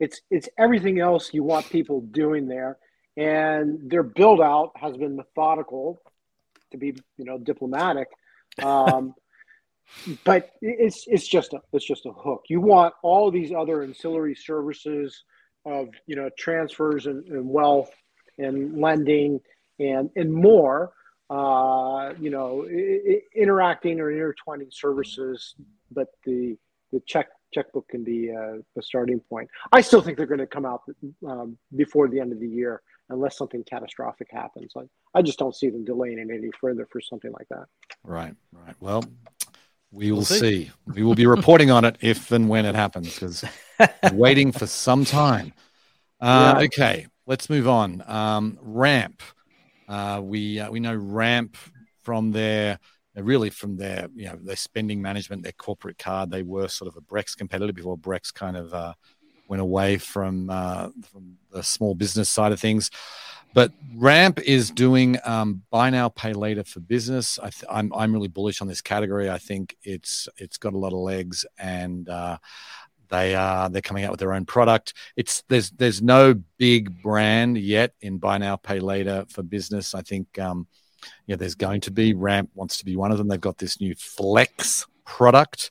It's 0.00 0.20
it's 0.30 0.48
everything 0.58 0.98
else 0.98 1.32
you 1.32 1.44
want 1.44 1.70
people 1.70 2.00
doing 2.00 2.48
there 2.48 2.78
and 3.16 3.90
their 3.90 4.02
build 4.02 4.40
out 4.40 4.72
has 4.76 4.96
been 4.96 5.16
methodical, 5.16 6.00
to 6.70 6.78
be 6.78 6.94
you 7.16 7.24
know 7.24 7.38
diplomatic. 7.38 8.08
Um, 8.62 9.14
but 10.24 10.50
it's 10.60 11.04
it's 11.06 11.26
just 11.26 11.52
a 11.52 11.60
it's 11.72 11.86
just 11.86 12.06
a 12.06 12.12
hook. 12.12 12.44
You 12.48 12.60
want 12.60 12.94
all 13.02 13.30
these 13.30 13.52
other 13.52 13.82
ancillary 13.82 14.34
services 14.34 15.24
of 15.64 15.88
you 16.06 16.16
know 16.16 16.30
transfers 16.38 17.06
and, 17.06 17.26
and 17.28 17.48
wealth 17.48 17.90
and 18.38 18.80
lending 18.80 19.40
and 19.78 20.10
and 20.16 20.32
more. 20.32 20.92
Uh, 21.30 22.12
you 22.20 22.28
know, 22.28 22.68
interacting 23.34 24.00
or 24.00 24.10
intertwining 24.10 24.68
services, 24.70 25.54
but 25.90 26.08
the 26.26 26.58
the 26.92 27.00
check 27.06 27.28
checkbook 27.54 27.88
can 27.88 28.04
be 28.04 28.28
a, 28.28 28.58
a 28.76 28.82
starting 28.82 29.18
point. 29.18 29.48
I 29.72 29.80
still 29.80 30.02
think 30.02 30.18
they're 30.18 30.26
going 30.26 30.40
to 30.40 30.46
come 30.46 30.66
out 30.66 30.82
um, 31.26 31.56
before 31.74 32.08
the 32.08 32.20
end 32.20 32.32
of 32.32 32.40
the 32.40 32.48
year 32.48 32.82
unless 33.12 33.36
something 33.36 33.62
catastrophic 33.64 34.28
happens. 34.30 34.72
I, 34.76 34.82
I 35.14 35.22
just 35.22 35.38
don't 35.38 35.54
see 35.54 35.70
them 35.70 35.84
delaying 35.84 36.18
it 36.18 36.28
any 36.30 36.50
further 36.60 36.86
for 36.90 37.00
something 37.00 37.32
like 37.32 37.48
that. 37.50 37.66
Right, 38.02 38.34
right. 38.52 38.74
Well, 38.80 39.04
we 39.90 40.10
will 40.10 40.18
we'll 40.18 40.24
see. 40.24 40.38
see. 40.38 40.70
We 40.86 41.02
will 41.02 41.14
be 41.14 41.26
reporting 41.26 41.70
on 41.70 41.84
it 41.84 41.98
if 42.00 42.32
and 42.32 42.48
when 42.48 42.64
it 42.64 42.74
happens 42.74 43.14
because 43.14 43.44
waiting 44.12 44.52
for 44.52 44.66
some 44.66 45.04
time. 45.04 45.52
Uh, 46.20 46.56
yeah. 46.56 46.64
Okay, 46.64 47.06
let's 47.26 47.50
move 47.50 47.68
on. 47.68 48.02
Um, 48.06 48.58
Ramp. 48.60 49.22
Uh, 49.88 50.20
we 50.22 50.58
uh, 50.58 50.70
we 50.70 50.80
know 50.80 50.94
Ramp 50.96 51.56
from 52.02 52.32
their 52.32 52.78
really 53.16 53.50
from 53.50 53.76
their 53.76 54.08
you 54.14 54.26
know 54.26 54.38
their 54.42 54.56
spending 54.56 55.02
management, 55.02 55.42
their 55.42 55.52
corporate 55.52 55.98
card. 55.98 56.30
They 56.30 56.42
were 56.42 56.68
sort 56.68 56.88
of 56.88 56.96
a 56.96 57.00
Brex 57.00 57.36
competitor 57.36 57.72
before 57.72 57.98
Brex 57.98 58.32
kind 58.32 58.56
of 58.56 58.72
uh, 58.72 58.94
went 59.52 59.60
away 59.60 59.98
from 59.98 60.48
uh, 60.48 60.88
from 61.10 61.36
the 61.50 61.62
small 61.62 61.94
business 61.94 62.30
side 62.30 62.52
of 62.52 62.58
things. 62.58 62.90
But 63.52 63.70
Ramp 63.94 64.40
is 64.40 64.70
doing 64.70 65.18
um, 65.26 65.60
buy 65.68 65.90
now, 65.90 66.08
pay 66.08 66.32
later 66.32 66.64
for 66.64 66.80
business. 66.80 67.38
I 67.38 67.48
am 67.48 67.52
I'm, 67.68 67.92
I'm 67.92 68.12
really 68.14 68.28
bullish 68.28 68.62
on 68.62 68.66
this 68.66 68.80
category. 68.80 69.28
I 69.28 69.36
think 69.36 69.76
it's 69.82 70.26
it's 70.38 70.56
got 70.56 70.72
a 70.72 70.78
lot 70.78 70.94
of 70.94 71.00
legs, 71.00 71.44
and 71.58 72.08
uh, 72.08 72.38
they 73.10 73.34
are 73.34 73.68
they're 73.68 73.82
coming 73.82 74.04
out 74.04 74.10
with 74.10 74.20
their 74.20 74.32
own 74.32 74.46
product. 74.46 74.94
It's 75.16 75.42
there's 75.48 75.70
there's 75.72 76.00
no 76.00 76.34
big 76.56 77.02
brand 77.02 77.58
yet 77.58 77.92
in 78.00 78.16
buy 78.16 78.38
now, 78.38 78.56
pay 78.56 78.80
later 78.80 79.26
for 79.28 79.42
business. 79.42 79.94
I 79.94 80.00
think 80.00 80.38
um, 80.38 80.66
yeah, 81.26 81.36
there's 81.36 81.56
going 81.56 81.82
to 81.82 81.90
be 81.90 82.14
Ramp 82.14 82.48
wants 82.54 82.78
to 82.78 82.86
be 82.86 82.96
one 82.96 83.12
of 83.12 83.18
them. 83.18 83.28
They've 83.28 83.38
got 83.38 83.58
this 83.58 83.82
new 83.82 83.94
Flex 83.96 84.86
product 85.04 85.70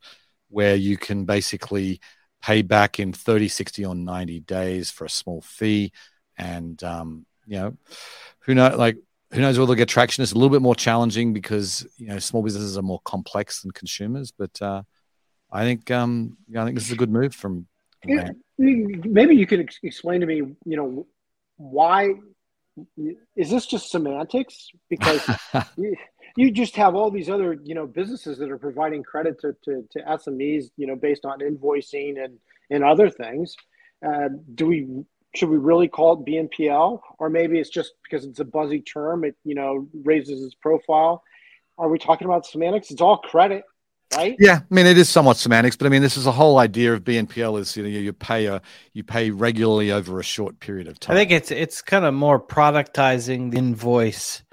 where 0.50 0.76
you 0.76 0.98
can 0.98 1.26
basically 1.26 2.00
pay 2.42 2.62
back 2.62 3.00
in 3.00 3.14
30, 3.14 3.48
60, 3.48 3.86
or 3.86 3.96
90 3.96 4.40
days 4.42 4.92
for 4.92 5.06
a 5.06 5.10
small 5.10 5.42
fee, 5.42 5.92
and 6.38 6.84
um, 6.84 7.26
you 7.46 7.58
know, 7.58 7.78
who 8.42 8.56
know 8.56 8.76
like 8.76 8.98
who 9.32 9.42
knows 9.42 9.58
whether 9.58 9.68
they'll 9.68 9.76
get 9.76 9.90
traction. 9.90 10.24
It's 10.24 10.32
a 10.32 10.36
little 10.36 10.50
bit 10.50 10.62
more 10.62 10.76
challenging 10.76 11.34
because 11.34 11.88
you 11.98 12.08
know 12.08 12.20
small 12.20 12.44
businesses 12.44 12.78
are 12.78 12.84
more 12.84 13.02
complex 13.04 13.62
than 13.62 13.72
consumers. 13.72 14.32
But 14.32 14.62
uh, 14.62 14.84
I 15.52 15.64
think 15.64 15.90
um, 15.92 16.38
I 16.56 16.66
think 16.66 16.76
this 16.76 16.86
is 16.86 16.92
a 16.92 16.98
good 16.98 17.12
move 17.12 17.34
from. 17.34 17.68
Yeah, 18.04 18.32
maybe 18.58 19.36
you 19.36 19.46
could 19.46 19.60
ex- 19.60 19.80
explain 19.84 20.22
to 20.22 20.26
me, 20.26 20.38
you 20.38 20.76
know, 20.76 21.06
why 21.58 22.16
is 23.36 23.50
this 23.50 23.68
just 23.68 23.92
semantics? 23.92 24.70
Because 24.90 25.22
you, 26.36 26.48
you, 26.48 26.52
just 26.52 26.76
have 26.76 26.96
all 26.96 27.12
these 27.12 27.30
other 27.30 27.58
you 27.64 27.76
know 27.76 27.88
businesses 27.88 28.38
that 28.40 28.50
are 28.50 28.58
providing 28.58 29.04
credit 29.04 29.40
to, 29.42 29.56
to, 29.64 29.84
to 29.92 30.00
SMEs, 30.00 30.72
you 30.78 30.88
know, 30.88 30.96
based 30.96 31.26
on 31.26 31.40
invoicing 31.40 32.24
and 32.24 32.38
and 32.70 32.84
other 32.84 33.10
things. 33.10 33.56
Uh, 34.06 34.30
do 34.56 34.66
we 34.66 34.88
should 35.36 35.50
we 35.50 35.58
really 35.58 35.88
call 35.88 36.14
it 36.14 36.26
BNPL, 36.26 37.00
or 37.20 37.30
maybe 37.30 37.60
it's 37.60 37.70
just 37.70 37.94
because 38.04 38.26
it's 38.26 38.40
a 38.40 38.46
buzzy 38.46 38.82
term, 38.82 39.24
it 39.24 39.36
you 39.44 39.56
know 39.56 39.88
raises 40.04 40.44
its 40.44 40.56
profile. 40.56 41.24
Are 41.78 41.90
we 41.90 41.98
talking 41.98 42.26
about 42.26 42.46
semantics? 42.46 42.92
It's 42.92 43.02
all 43.02 43.18
credit, 43.18 43.64
right? 44.16 44.36
Yeah, 44.40 44.60
I 44.70 44.74
mean 44.74 44.86
it 44.86 44.98
is 44.98 45.10
somewhat 45.10 45.38
semantics, 45.38 45.76
but 45.76 45.86
I 45.86 45.90
mean 45.90 46.02
this 46.02 46.18
is 46.18 46.26
a 46.26 46.32
whole 46.32 46.60
idea 46.60 46.94
of 46.94 47.04
BNPL 47.04 47.60
is 47.60 47.78
you 47.78 47.84
know 47.84 47.90
you 47.90 48.12
pay 48.14 48.46
a 48.48 48.62
you 48.94 49.04
pay 49.04 49.32
regularly 49.32 49.92
over 49.92 50.20
a 50.20 50.24
short 50.24 50.60
period 50.60 50.88
of 50.88 51.00
time. 51.00 51.16
I 51.16 51.20
think 51.20 51.32
it's 51.32 51.52
it's 51.52 51.82
kind 51.82 52.06
of 52.06 52.14
more 52.14 52.40
productizing 52.40 53.52
the 53.52 53.58
invoice 53.58 54.44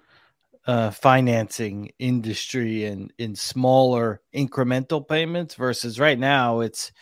uh, 0.68 0.90
financing 0.90 1.90
industry 1.98 2.84
and 2.84 3.12
in 3.18 3.34
smaller 3.34 4.20
incremental 4.34 5.06
payments 5.06 5.54
versus 5.56 5.98
right 5.98 6.18
now 6.18 6.60
it's 6.60 6.92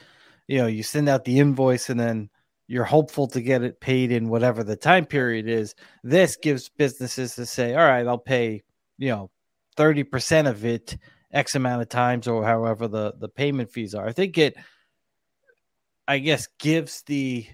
you 0.46 0.56
know 0.56 0.68
you 0.68 0.84
send 0.84 1.08
out 1.08 1.24
the 1.24 1.40
invoice 1.40 1.90
and 1.90 1.98
then 1.98 2.30
you're 2.68 2.84
hopeful 2.84 3.26
to 3.28 3.40
get 3.40 3.62
it 3.62 3.80
paid 3.80 4.10
in 4.10 4.28
whatever 4.28 4.64
the 4.64 4.76
time 4.76 5.06
period 5.06 5.48
is. 5.48 5.74
This 6.02 6.36
gives 6.36 6.68
businesses 6.68 7.36
to 7.36 7.46
say, 7.46 7.74
all 7.74 7.86
right, 7.86 8.06
I'll 8.06 8.18
pay, 8.18 8.62
you 8.98 9.10
know, 9.10 9.30
30% 9.76 10.48
of 10.48 10.64
it 10.64 10.96
X 11.32 11.54
amount 11.54 11.82
of 11.82 11.88
times 11.88 12.26
or 12.26 12.44
however 12.44 12.88
the, 12.88 13.14
the 13.18 13.28
payment 13.28 13.70
fees 13.70 13.94
are. 13.94 14.06
I 14.06 14.12
think 14.12 14.38
it, 14.38 14.56
I 16.08 16.18
guess, 16.18 16.48
gives 16.58 17.02
the 17.02 17.46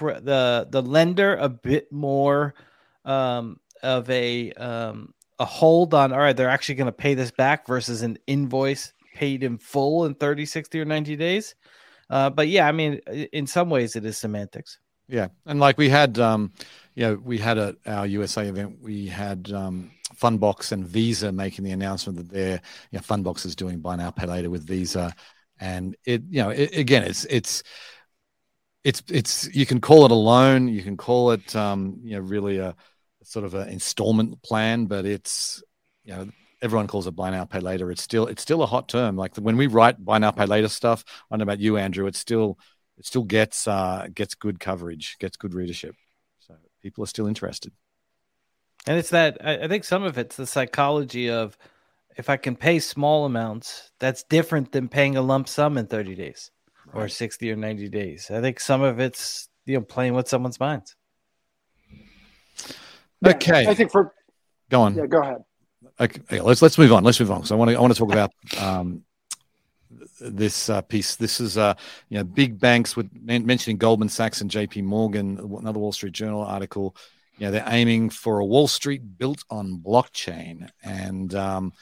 the 0.00 0.66
the 0.68 0.82
lender 0.82 1.36
a 1.36 1.48
bit 1.48 1.92
more 1.92 2.54
um, 3.04 3.60
of 3.82 4.08
a 4.10 4.52
um, 4.52 5.12
a 5.38 5.44
hold 5.44 5.94
on 5.94 6.12
all 6.12 6.18
right 6.18 6.36
they're 6.36 6.48
actually 6.48 6.74
going 6.76 6.86
to 6.86 6.92
pay 6.92 7.14
this 7.14 7.30
back 7.30 7.66
versus 7.66 8.02
an 8.02 8.18
invoice 8.26 8.92
paid 9.14 9.42
in 9.42 9.58
full 9.58 10.04
in 10.04 10.14
30 10.14 10.46
60 10.46 10.80
or 10.80 10.84
90 10.84 11.16
days 11.16 11.54
uh, 12.08 12.30
but 12.30 12.48
yeah, 12.48 12.68
I 12.68 12.72
mean, 12.72 12.98
in 13.32 13.46
some 13.46 13.70
ways, 13.70 13.96
it 13.96 14.04
is 14.04 14.16
semantics. 14.16 14.78
Yeah, 15.08 15.28
and 15.44 15.60
like 15.60 15.78
we 15.78 15.88
had, 15.88 16.18
um, 16.18 16.52
you 16.94 17.04
know, 17.04 17.14
we 17.14 17.38
had 17.38 17.58
at 17.58 17.76
our 17.86 18.06
USA 18.06 18.48
event, 18.48 18.78
we 18.80 19.06
had 19.06 19.52
um, 19.52 19.90
Fundbox 20.20 20.72
and 20.72 20.86
Visa 20.86 21.30
making 21.32 21.64
the 21.64 21.70
announcement 21.72 22.18
that 22.18 22.30
their 22.30 22.60
you 22.90 22.98
know, 22.98 23.00
Fundbox 23.00 23.46
is 23.46 23.54
doing 23.54 23.80
buy 23.80 23.96
now 23.96 24.10
pay 24.10 24.26
later 24.26 24.50
with 24.50 24.66
Visa, 24.66 25.14
and 25.60 25.96
it, 26.04 26.22
you 26.28 26.42
know, 26.42 26.50
it, 26.50 26.76
again, 26.76 27.04
it's 27.04 27.24
it's 27.26 27.62
it's 28.82 29.02
it's 29.08 29.54
you 29.54 29.66
can 29.66 29.80
call 29.80 30.04
it 30.04 30.10
a 30.10 30.14
loan, 30.14 30.68
you 30.68 30.82
can 30.82 30.96
call 30.96 31.30
it, 31.32 31.54
um, 31.54 32.00
you 32.02 32.16
know, 32.16 32.20
really 32.20 32.58
a 32.58 32.74
sort 33.26 33.44
of 33.44 33.54
an 33.54 33.68
installment 33.68 34.42
plan, 34.42 34.86
but 34.86 35.04
it's 35.04 35.62
you 36.04 36.14
know 36.14 36.28
everyone 36.62 36.86
calls 36.86 37.06
it 37.06 37.12
buy 37.12 37.30
now 37.30 37.44
pay 37.44 37.60
later. 37.60 37.90
It's 37.90 38.02
still 38.02 38.26
it's 38.26 38.42
still 38.42 38.62
a 38.62 38.66
hot 38.66 38.88
term. 38.88 39.16
Like 39.16 39.36
when 39.36 39.56
we 39.56 39.66
write 39.66 40.02
buy 40.02 40.18
now 40.18 40.30
pay 40.30 40.46
later 40.46 40.68
stuff 40.68 41.04
i 41.08 41.12
don't 41.30 41.40
know 41.40 41.42
about 41.44 41.60
you 41.60 41.76
andrew 41.76 42.06
it's 42.06 42.18
still 42.18 42.58
it 42.96 43.06
still 43.06 43.24
gets 43.24 43.68
uh 43.68 44.06
gets 44.14 44.34
good 44.34 44.60
coverage 44.60 45.16
gets 45.18 45.36
good 45.36 45.54
readership. 45.54 45.94
So 46.40 46.54
people 46.82 47.04
are 47.04 47.08
still 47.08 47.26
interested. 47.26 47.72
And 48.86 48.98
it's 48.98 49.10
that 49.10 49.38
i 49.44 49.66
think 49.68 49.84
some 49.84 50.04
of 50.04 50.16
it's 50.18 50.36
the 50.36 50.46
psychology 50.46 51.30
of 51.30 51.58
if 52.16 52.30
i 52.30 52.36
can 52.36 52.56
pay 52.56 52.78
small 52.78 53.26
amounts 53.26 53.90
that's 53.98 54.22
different 54.24 54.72
than 54.72 54.88
paying 54.88 55.16
a 55.16 55.22
lump 55.22 55.48
sum 55.48 55.76
in 55.76 55.86
30 55.86 56.14
days 56.14 56.50
right. 56.86 57.04
or 57.04 57.08
60 57.08 57.50
or 57.50 57.56
90 57.56 57.88
days. 57.88 58.30
I 58.30 58.40
think 58.40 58.60
some 58.60 58.82
of 58.82 59.00
it's 59.00 59.48
you 59.64 59.74
know 59.74 59.82
playing 59.82 60.14
with 60.14 60.28
someone's 60.28 60.60
minds 60.60 60.94
okay 63.24 63.64
yeah, 63.64 63.70
i 63.70 63.74
think 63.74 63.90
for 63.90 64.12
go 64.70 64.82
on 64.82 64.94
yeah 64.94 65.06
go 65.06 65.20
ahead 65.20 65.44
okay, 66.00 66.40
let's 66.40 66.62
let's 66.62 66.78
move 66.78 66.92
on. 66.92 67.04
Let's 67.04 67.20
move 67.20 67.30
on. 67.30 67.44
So 67.44 67.54
I 67.54 67.58
want 67.58 67.70
to 67.70 67.76
I 67.76 67.80
want 67.80 67.92
to 67.92 67.98
talk 67.98 68.12
about 68.12 68.32
um, 68.60 69.02
this 70.20 70.68
uh, 70.68 70.82
piece. 70.82 71.16
This 71.16 71.40
is 71.40 71.58
uh, 71.58 71.74
you 72.08 72.18
know 72.18 72.24
big 72.24 72.58
banks 72.58 72.96
with 72.96 73.10
mentioning 73.22 73.76
Goldman 73.76 74.08
Sachs 74.08 74.40
and 74.40 74.50
J.P. 74.50 74.82
Morgan. 74.82 75.38
Another 75.38 75.78
Wall 75.78 75.92
Street 75.92 76.12
Journal 76.12 76.42
article. 76.42 76.96
You 77.38 77.46
know 77.46 77.52
they're 77.52 77.64
aiming 77.66 78.10
for 78.10 78.38
a 78.38 78.44
Wall 78.44 78.68
Street 78.68 79.18
built 79.18 79.44
on 79.50 79.78
blockchain, 79.78 80.68
and 80.82 81.34
um, 81.34 81.72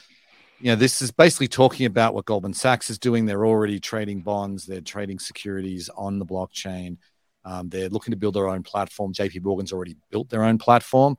you 0.59 0.67
know 0.67 0.75
this 0.75 1.01
is 1.01 1.11
basically 1.11 1.47
talking 1.47 1.85
about 1.85 2.13
what 2.13 2.25
Goldman 2.25 2.53
Sachs 2.53 2.89
is 2.89 2.99
doing. 2.99 3.25
They're 3.25 3.45
already 3.45 3.79
trading 3.79 4.21
bonds. 4.21 4.65
They're 4.65 4.81
trading 4.81 5.19
securities 5.19 5.89
on 5.95 6.19
the 6.19 6.25
blockchain. 6.25 6.97
Um, 7.45 7.69
they're 7.69 7.89
looking 7.89 8.11
to 8.11 8.17
build 8.17 8.33
their 8.33 8.49
own 8.49 8.63
platform. 8.63 9.13
JP 9.13 9.43
Morgan's 9.43 9.71
already 9.71 9.95
built 10.09 10.29
their 10.29 10.43
own 10.43 10.57
platform 10.57 11.15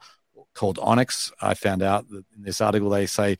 called 0.54 0.78
Onyx. 0.80 1.32
I 1.40 1.54
found 1.54 1.82
out 1.82 2.08
that 2.10 2.24
in 2.36 2.42
this 2.42 2.60
article 2.60 2.90
they 2.90 3.06
say 3.06 3.38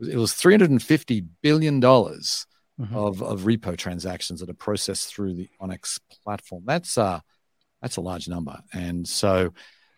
it 0.00 0.16
was 0.16 0.32
350 0.32 1.24
billion 1.42 1.80
dollars 1.80 2.46
mm-hmm. 2.80 2.96
of, 2.96 3.22
of 3.22 3.42
repo 3.42 3.76
transactions 3.76 4.40
that 4.40 4.50
are 4.50 4.54
processed 4.54 5.14
through 5.14 5.34
the 5.34 5.48
Onyx 5.60 6.00
platform. 6.24 6.64
That's 6.66 6.98
uh 6.98 7.20
that's 7.82 7.98
a 7.98 8.00
large 8.00 8.28
number. 8.28 8.58
And 8.72 9.06
so 9.06 9.52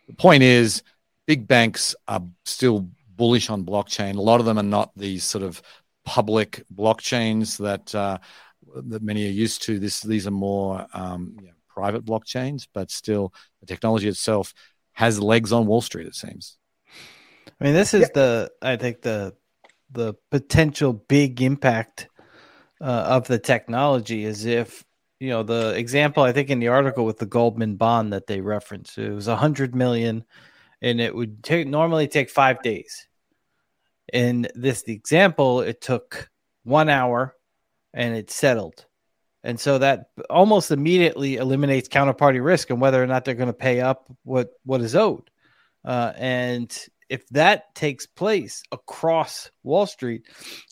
the 0.07 0.13
point 0.13 0.43
is 0.43 0.83
big 1.25 1.47
banks 1.47 1.95
are 2.07 2.21
still 2.45 2.89
bullish 3.15 3.49
on 3.49 3.65
blockchain. 3.65 4.17
A 4.17 4.21
lot 4.21 4.39
of 4.39 4.45
them 4.45 4.59
are 4.59 4.63
not 4.63 4.91
these 4.95 5.23
sort 5.23 5.43
of 5.43 5.61
public 6.05 6.63
blockchains 6.73 7.57
that 7.57 7.93
uh, 7.93 8.17
that 8.75 9.01
many 9.01 9.27
are 9.27 9.31
used 9.31 9.63
to. 9.63 9.79
This 9.79 10.01
these 10.01 10.27
are 10.27 10.31
more 10.31 10.87
um, 10.93 11.37
you 11.39 11.47
know, 11.47 11.53
private 11.77 12.03
blockchains, 12.03 12.67
but 12.73 12.89
still 12.89 13.31
the 13.59 13.67
technology 13.67 14.07
itself 14.07 14.51
has 14.93 15.21
legs 15.21 15.53
on 15.53 15.67
Wall 15.67 15.81
Street. 15.81 16.07
It 16.07 16.15
seems. 16.15 16.57
I 17.61 17.63
mean, 17.63 17.73
this 17.75 17.93
is 17.93 18.01
yeah. 18.01 18.07
the 18.15 18.51
I 18.63 18.77
think 18.77 19.03
the 19.03 19.35
the 19.91 20.15
potential 20.31 20.91
big 20.91 21.39
impact 21.41 22.09
uh, 22.81 23.05
of 23.15 23.27
the 23.27 23.37
technology 23.37 24.25
is 24.25 24.45
if 24.45 24.83
you 25.19 25.29
know 25.29 25.43
the 25.43 25.75
example 25.75 26.23
I 26.23 26.31
think 26.31 26.49
in 26.49 26.59
the 26.59 26.69
article 26.69 27.05
with 27.05 27.19
the 27.19 27.27
Goldman 27.27 27.75
bond 27.75 28.11
that 28.11 28.25
they 28.25 28.41
referenced 28.41 28.97
it 28.97 29.11
was 29.11 29.27
a 29.27 29.35
hundred 29.35 29.75
million, 29.75 30.25
and 30.81 30.99
it 30.99 31.15
would 31.15 31.43
take 31.43 31.67
normally 31.67 32.07
take 32.07 32.31
five 32.31 32.63
days. 32.63 33.07
In 34.11 34.47
this 34.55 34.81
example, 34.87 35.61
it 35.61 35.79
took 35.79 36.31
one 36.63 36.89
hour, 36.89 37.35
and 37.93 38.15
it 38.15 38.31
settled, 38.31 38.86
and 39.47 39.57
so 39.57 39.77
that 39.77 40.09
almost 40.29 40.71
immediately 40.71 41.37
eliminates 41.37 41.87
counterparty 41.87 42.43
risk 42.43 42.69
and 42.69 42.81
whether 42.81 43.01
or 43.01 43.07
not 43.07 43.23
they're 43.23 43.33
going 43.33 43.47
to 43.47 43.53
pay 43.53 43.79
up 43.79 44.11
what 44.25 44.49
what 44.65 44.81
is 44.81 44.93
owed. 44.93 45.29
Uh, 45.85 46.11
and 46.17 46.77
if 47.07 47.25
that 47.29 47.73
takes 47.73 48.05
place 48.05 48.61
across 48.73 49.49
Wall 49.63 49.85
Street, 49.85 50.23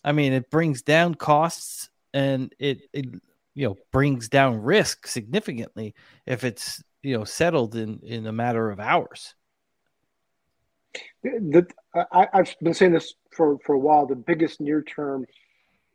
I 0.03 0.11
mean, 0.11 0.33
it 0.33 0.51
brings 0.51 0.81
down 0.81 1.15
costs 1.15 1.89
and 2.13 2.53
it, 2.59 2.81
it 2.91 3.05
you 3.53 3.69
know 3.69 3.77
brings 3.93 4.27
down 4.27 4.57
risk 4.57 5.07
significantly 5.07 5.95
if 6.25 6.43
it's 6.43 6.83
you 7.01 7.17
know 7.17 7.23
settled 7.23 7.77
in 7.77 8.01
in 8.03 8.27
a 8.27 8.33
matter 8.33 8.69
of 8.71 8.81
hours. 8.81 9.35
The, 11.23 11.65
I, 12.11 12.27
I've 12.33 12.53
been 12.61 12.73
saying 12.73 12.91
this 12.91 13.13
for 13.31 13.57
for 13.59 13.73
a 13.73 13.79
while. 13.79 14.05
The 14.05 14.17
biggest 14.17 14.59
near 14.59 14.81
term 14.81 15.25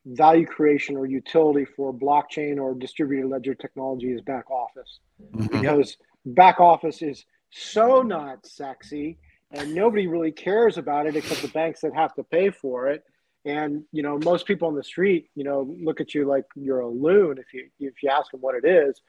value 0.06 0.46
creation 0.46 0.96
or 0.96 1.06
utility 1.06 1.64
for 1.64 1.92
blockchain 1.92 2.58
or 2.58 2.74
distributed 2.74 3.28
ledger 3.28 3.54
technology 3.54 4.12
is 4.12 4.20
back 4.22 4.50
office 4.50 5.00
mm-hmm. 5.34 5.60
because 5.60 5.96
back 6.24 6.58
office 6.58 7.02
is 7.02 7.24
so 7.50 8.02
not 8.02 8.46
sexy 8.46 9.18
and 9.52 9.74
nobody 9.74 10.06
really 10.06 10.32
cares 10.32 10.78
about 10.78 11.06
it 11.06 11.16
except 11.16 11.42
the 11.42 11.48
banks 11.48 11.80
that 11.80 11.94
have 11.94 12.14
to 12.14 12.22
pay 12.24 12.50
for 12.50 12.88
it 12.88 13.04
and 13.44 13.84
you 13.92 14.02
know, 14.02 14.18
most 14.18 14.46
people 14.46 14.68
on 14.68 14.74
the 14.74 14.84
street, 14.84 15.30
you 15.34 15.44
know, 15.44 15.74
look 15.82 16.00
at 16.00 16.14
you 16.14 16.26
like 16.26 16.44
you're 16.54 16.80
a 16.80 16.88
loon 16.88 17.38
if 17.38 17.54
you 17.54 17.68
if 17.80 18.02
you 18.02 18.10
ask 18.10 18.30
them 18.30 18.40
what 18.40 18.54
it 18.54 18.66
is. 18.66 19.00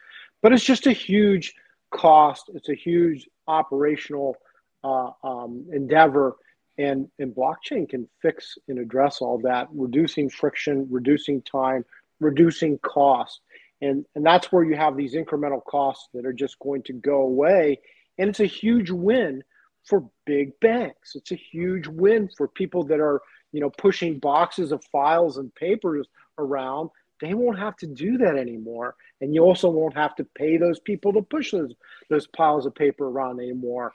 But 0.42 0.54
it's 0.54 0.64
just 0.64 0.88
a 0.88 0.92
huge 0.92 1.54
cost. 1.92 2.50
It's 2.54 2.70
a 2.70 2.76
huge 2.76 3.28
operational 3.48 4.38
uh, 4.84 5.10
um, 5.24 5.66
endeavor, 5.72 6.38
and 6.78 7.10
and 7.20 7.36
blockchain 7.36 7.88
can 7.88 8.08
fix 8.22 8.58
and 8.68 8.80
address 8.80 9.22
all 9.22 9.40
that, 9.40 9.68
reducing 9.74 10.30
friction, 10.30 10.88
reducing 10.90 11.42
time, 11.42 11.86
reducing 12.20 12.78
cost, 12.80 13.42
and 13.82 14.06
and 14.16 14.26
that's 14.26 14.52
where 14.52 14.64
you 14.64 14.76
have 14.76 14.96
these 14.96 15.16
incremental 15.16 15.64
costs 15.64 16.08
that 16.14 16.26
are 16.26 16.34
just 16.34 16.60
going 16.60 16.84
to 16.84 16.94
go 16.94 17.22
away, 17.22 17.80
and 18.18 18.30
it's 18.30 18.40
a 18.40 18.46
huge 18.46 18.90
win 18.90 19.44
for 19.84 20.08
big 20.26 20.60
banks. 20.60 21.16
It's 21.16 21.32
a 21.32 21.36
huge 21.36 21.88
win 21.88 22.30
for 22.38 22.48
people 22.48 22.84
that 22.84 23.00
are 23.00 23.22
you 23.52 23.60
know, 23.60 23.70
pushing 23.70 24.20
boxes 24.20 24.72
of 24.72 24.84
files 24.86 25.38
and 25.38 25.54
papers 25.56 26.08
around, 26.38 26.90
they 27.20 27.34
won't 27.34 27.60
have 27.60 27.76
to 27.78 27.88
do 27.88 28.18
that 28.18 28.36
anymore. 28.36 28.96
And 29.20 29.36
you 29.36 29.44
also 29.44 29.70
won't 29.70 29.96
have 29.96 30.16
to 30.16 30.24
pay 30.24 30.58
those 30.58 30.80
people 30.80 31.14
to 31.14 31.22
push 31.22 31.52
those 31.52 31.74
those 32.10 32.28
piles 32.28 32.66
of 32.66 32.74
paper 32.74 33.08
around 33.08 33.40
anymore. 33.40 33.94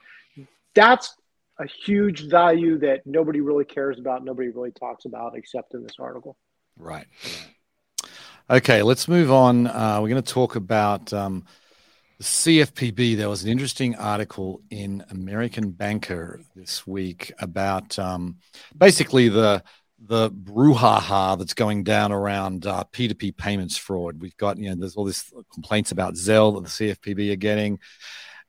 That's 0.74 1.16
a 1.58 1.66
huge 1.66 2.28
value 2.28 2.78
that 2.78 3.06
nobody 3.06 3.40
really 3.40 3.64
cares 3.64 3.98
about, 3.98 4.24
nobody 4.24 4.48
really 4.48 4.72
talks 4.72 5.04
about 5.04 5.36
except 5.36 5.74
in 5.74 5.82
this 5.82 5.96
article. 5.98 6.36
Right. 6.78 7.06
Okay, 8.48 8.82
let's 8.82 9.08
move 9.08 9.32
on. 9.32 9.66
Uh, 9.66 9.98
we're 10.00 10.08
going 10.08 10.22
to 10.22 10.32
talk 10.32 10.54
about 10.54 11.12
um, 11.12 11.44
the 12.18 12.24
CFPB. 12.24 13.16
There 13.16 13.28
was 13.28 13.42
an 13.42 13.50
interesting 13.50 13.96
article 13.96 14.60
in 14.70 15.04
American 15.10 15.70
Banker 15.70 16.40
this 16.54 16.86
week 16.86 17.32
about 17.40 17.98
um, 17.98 18.36
basically 18.76 19.28
the 19.28 19.62
the 19.98 20.30
brouhaha 20.30 21.38
that's 21.38 21.54
going 21.54 21.82
down 21.82 22.12
around 22.12 22.66
uh, 22.66 22.84
P2P 22.92 23.36
payments 23.36 23.76
fraud. 23.76 24.20
We've 24.20 24.36
got, 24.36 24.58
you 24.58 24.68
know, 24.68 24.76
there's 24.76 24.94
all 24.94 25.04
this 25.04 25.32
complaints 25.52 25.90
about 25.90 26.14
Zelle 26.14 26.54
that 26.54 26.64
the 26.64 26.94
CFPB 26.94 27.32
are 27.32 27.36
getting. 27.36 27.78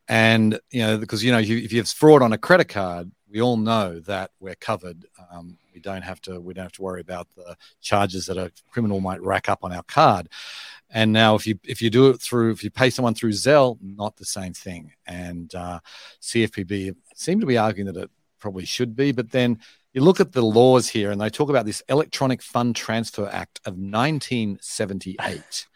And, 0.07 0.59
you 0.71 0.81
know, 0.81 0.97
because, 0.97 1.23
you 1.23 1.31
know, 1.31 1.39
if 1.39 1.71
you 1.71 1.79
have 1.79 1.89
fraud 1.89 2.21
on 2.21 2.33
a 2.33 2.37
credit 2.37 2.69
card, 2.69 3.11
we 3.29 3.41
all 3.41 3.57
know 3.57 3.99
that 4.01 4.31
we're 4.39 4.55
covered. 4.55 5.05
Um, 5.31 5.57
we 5.73 5.81
don't 5.81 6.01
have 6.01 6.21
to, 6.21 6.39
we 6.39 6.53
don't 6.53 6.65
have 6.65 6.71
to 6.73 6.81
worry 6.81 7.01
about 7.01 7.27
the 7.35 7.55
charges 7.81 8.25
that 8.27 8.37
a 8.37 8.51
criminal 8.69 9.01
might 9.01 9.21
rack 9.21 9.49
up 9.49 9.63
on 9.63 9.73
our 9.73 9.83
card. 9.83 10.29
And 10.89 11.11
now, 11.11 11.35
if 11.35 11.45
you 11.45 11.59
if 11.65 11.81
you 11.81 11.89
do 11.89 12.09
it 12.09 12.21
through 12.21 12.51
if 12.51 12.63
you 12.63 12.69
pay 12.69 12.89
someone 12.89 13.13
through 13.13 13.31
Zelle, 13.31 13.77
not 13.81 14.15
the 14.15 14.25
same 14.25 14.53
thing. 14.53 14.93
And 15.05 15.53
uh, 15.53 15.81
CFPB 16.21 16.95
seem 17.13 17.41
to 17.41 17.45
be 17.45 17.58
arguing 17.58 17.91
that 17.93 18.01
it 18.01 18.10
probably 18.39 18.65
should 18.65 18.95
be, 18.95 19.12
but 19.12 19.32
then 19.32 19.60
you 19.93 20.01
look 20.01 20.19
at 20.19 20.32
the 20.32 20.43
laws 20.43 20.89
here, 20.89 21.12
and 21.12 21.19
they 21.19 21.29
talk 21.29 21.49
about 21.49 21.65
this 21.65 21.82
Electronic 21.89 22.41
Fund 22.41 22.75
Transfer 22.75 23.27
Act 23.27 23.60
of 23.65 23.73
1978. 23.73 25.67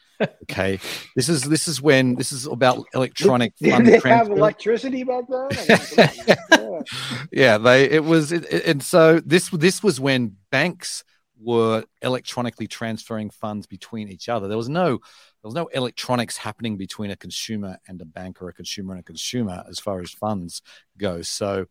Okay, 0.44 0.80
this 1.16 1.30
is 1.30 1.44
this 1.44 1.68
is 1.68 1.82
when 1.82 2.16
this 2.16 2.32
is 2.32 2.46
about 2.46 2.86
electronic 2.94 3.56
Did 3.58 3.72
fund 3.72 3.88
they 3.88 4.00
transfer. 4.00 4.10
have 4.10 4.30
electricity 4.30 5.04
back 5.04 5.26
then? 5.30 6.08
yeah. 6.28 6.82
yeah, 7.32 7.58
they 7.58 7.90
it 7.90 8.04
was, 8.04 8.32
it, 8.32 8.46
it, 8.52 8.66
and 8.66 8.84
so 8.84 9.20
this 9.20 9.50
this 9.50 9.84
was 9.84 10.00
when 10.00 10.36
banks 10.52 11.04
were 11.40 11.84
electronically 12.02 12.68
transferring 12.68 13.30
funds 13.30 13.68
between 13.68 14.08
each 14.08 14.30
other. 14.30 14.48
There 14.48 14.58
was 14.58 14.70
no 14.70 14.90
there 14.90 15.48
was 15.48 15.56
no 15.56 15.68
electronics 15.68 16.38
happening 16.38 16.78
between 16.78 17.12
a 17.12 17.16
consumer 17.16 17.78
and 17.88 18.00
a 18.02 18.06
bank 18.06 18.42
or 18.42 18.50
a 18.50 18.54
consumer 18.54 18.94
and 18.94 19.00
a 19.00 19.04
consumer 19.04 19.64
as 19.68 19.80
far 19.80 20.00
as 20.00 20.12
funds 20.12 20.62
go. 20.98 21.24
So 21.24 21.66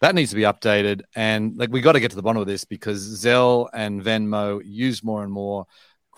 that 0.00 0.14
needs 0.14 0.30
to 0.30 0.36
be 0.36 0.42
updated. 0.42 1.02
And 1.16 1.56
like 1.56 1.70
we 1.70 1.80
got 1.80 1.92
to 1.92 2.00
get 2.00 2.10
to 2.10 2.16
the 2.16 2.22
bottom 2.22 2.40
of 2.40 2.46
this 2.46 2.64
because 2.64 3.00
Zelle 3.22 3.68
and 3.72 4.02
Venmo 4.02 4.60
use 4.64 5.02
more 5.02 5.22
and 5.24 5.32
more. 5.32 5.66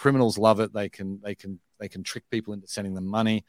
Criminals 0.02 0.36
love 0.36 0.58
it. 0.58 0.72
They 0.72 0.88
can 0.88 1.20
they 1.22 1.36
can 1.36 1.60
they 1.78 1.86
can 1.86 2.02
trick 2.02 2.24
people 2.28 2.54
into 2.54 2.66
sending 2.66 2.92
them 2.92 3.06
money. 3.06 3.44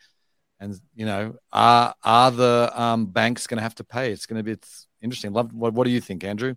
And 0.59 0.79
you 0.93 1.07
know, 1.07 1.33
are 1.51 1.95
are 2.03 2.29
the 2.29 2.71
um, 2.75 3.07
banks 3.07 3.47
going 3.47 3.57
to 3.57 3.63
have 3.63 3.73
to 3.73 3.83
pay? 3.83 4.11
It's 4.11 4.27
going 4.27 4.37
to 4.37 4.43
be 4.43 4.51
it's 4.51 4.85
interesting. 5.01 5.33
Love. 5.33 5.51
What, 5.51 5.73
what 5.73 5.85
do 5.85 5.89
you 5.89 5.99
think, 5.99 6.23
Andrew? 6.23 6.53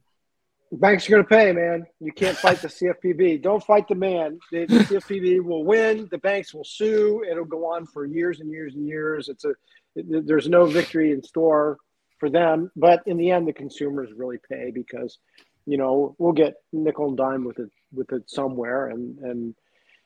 Banks 0.70 1.08
are 1.08 1.12
going 1.12 1.22
to 1.22 1.28
pay, 1.30 1.50
man. 1.50 1.86
You 2.00 2.12
can't 2.12 2.36
fight 2.36 2.60
the 2.60 2.68
CFPB. 2.68 3.40
Don't 3.40 3.64
fight 3.64 3.88
the 3.88 3.94
man. 3.94 4.38
The, 4.52 4.66
the 4.66 4.74
CFPB 5.00 5.42
will 5.42 5.64
win. 5.64 6.08
The 6.10 6.18
banks 6.18 6.52
will 6.52 6.64
sue. 6.64 7.24
It'll 7.26 7.46
go 7.46 7.64
on 7.64 7.86
for 7.86 8.04
years 8.04 8.40
and 8.40 8.50
years 8.50 8.74
and 8.74 8.86
years. 8.86 9.30
It's 9.30 9.46
a 9.46 9.54
there's 9.94 10.46
no 10.46 10.66
victory 10.66 11.12
in 11.12 11.22
store 11.22 11.78
for 12.20 12.28
them. 12.28 12.70
But 12.76 13.02
in 13.06 13.16
the 13.16 13.30
end, 13.30 13.48
the 13.48 13.54
consumers 13.54 14.10
really 14.14 14.40
pay 14.46 14.72
because 14.72 15.16
you 15.64 15.78
know 15.78 16.14
we'll 16.18 16.34
get 16.34 16.56
nickel 16.70 17.08
and 17.08 17.16
dime 17.16 17.44
with 17.44 17.58
it 17.60 17.70
with 17.94 18.12
it 18.12 18.28
somewhere, 18.28 18.88
and 18.88 19.18
and 19.20 19.54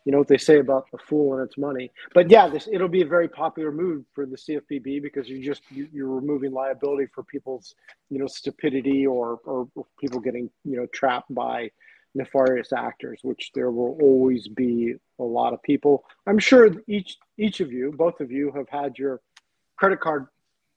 you 0.04 0.12
know 0.12 0.18
what 0.18 0.28
they 0.28 0.38
say 0.38 0.58
about 0.58 0.86
a 0.94 0.98
fool 0.98 1.34
and 1.34 1.46
its 1.46 1.58
money. 1.58 1.90
But 2.14 2.30
yeah, 2.30 2.48
this 2.48 2.68
it'll 2.72 2.88
be 2.88 3.02
a 3.02 3.06
very 3.06 3.28
popular 3.28 3.70
move 3.70 4.04
for 4.14 4.26
the 4.26 4.36
CFPB 4.36 5.02
because 5.02 5.28
you 5.28 5.44
just 5.44 5.62
you, 5.70 5.88
you're 5.92 6.08
removing 6.08 6.52
liability 6.52 7.06
for 7.14 7.22
people's 7.22 7.74
you 8.08 8.18
know 8.18 8.26
stupidity 8.26 9.06
or, 9.06 9.40
or 9.44 9.68
people 9.98 10.20
getting 10.20 10.50
you 10.64 10.76
know 10.76 10.86
trapped 10.86 11.32
by 11.34 11.70
nefarious 12.14 12.72
actors, 12.72 13.20
which 13.22 13.50
there 13.54 13.70
will 13.70 13.96
always 14.00 14.48
be 14.48 14.94
a 15.18 15.22
lot 15.22 15.52
of 15.52 15.62
people. 15.62 16.04
I'm 16.26 16.38
sure 16.38 16.70
each 16.86 17.18
each 17.38 17.60
of 17.60 17.72
you, 17.72 17.92
both 17.92 18.20
of 18.20 18.30
you, 18.30 18.52
have 18.52 18.68
had 18.68 18.98
your 18.98 19.20
credit 19.76 20.00
card 20.00 20.26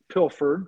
pilfered 0.09 0.67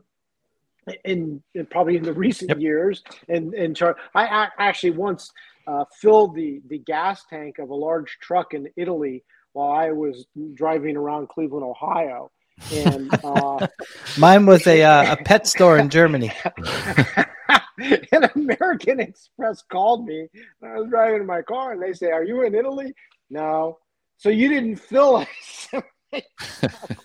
in, 1.03 1.41
in 1.53 1.65
probably 1.65 1.97
in 1.97 2.03
the 2.03 2.13
recent 2.13 2.49
yep. 2.49 2.59
years. 2.59 3.03
And 3.29 3.53
and 3.53 3.75
char- 3.75 3.97
I, 4.13 4.25
I 4.25 4.49
actually 4.59 4.91
once 4.91 5.31
uh, 5.67 5.85
filled 5.99 6.35
the 6.35 6.61
the 6.67 6.79
gas 6.79 7.25
tank 7.29 7.59
of 7.59 7.69
a 7.69 7.75
large 7.75 8.17
truck 8.21 8.53
in 8.53 8.67
Italy 8.75 9.23
while 9.53 9.71
I 9.71 9.91
was 9.91 10.25
driving 10.53 10.97
around 10.97 11.29
Cleveland, 11.29 11.65
Ohio. 11.65 12.31
And 12.71 13.09
uh, 13.23 13.67
mine 14.17 14.45
was 14.45 14.65
a 14.67 14.83
uh, 14.83 15.13
a 15.13 15.17
pet 15.17 15.47
store 15.47 15.77
in 15.77 15.89
Germany. 15.89 16.31
and 18.11 18.29
American 18.35 18.99
Express 18.99 19.61
called 19.63 20.05
me. 20.05 20.27
I 20.63 20.79
was 20.79 20.89
driving 20.89 21.21
in 21.21 21.25
my 21.25 21.41
car, 21.41 21.73
and 21.73 21.81
they 21.81 21.93
say, 21.93 22.11
"Are 22.11 22.23
you 22.23 22.43
in 22.43 22.55
Italy?" 22.55 22.93
No. 23.29 23.79
So 24.17 24.29
you 24.29 24.47
didn't 24.49 24.77
fill 24.77 25.25
it 25.71 25.83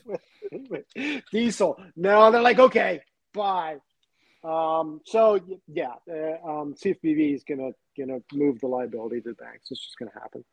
with, 0.07 0.21
with 0.69 0.85
diesel? 1.33 1.77
No. 1.97 2.31
They're 2.31 2.41
like, 2.41 2.59
okay, 2.59 3.01
bye. 3.35 3.77
Um, 4.43 5.01
so 5.05 5.41
yeah, 5.69 5.95
uh, 6.11 6.49
um, 6.49 6.75
CFPB 6.75 7.35
is 7.35 7.45
gonna 8.07 8.21
gonna 8.31 8.45
move 8.45 8.61
the 8.61 8.67
liability 8.67 9.21
to 9.23 9.31
the 9.31 9.35
banks. 9.35 9.71
It's 9.71 9.85
just 9.85 9.99
gonna 9.99 10.13
happen. 10.13 10.45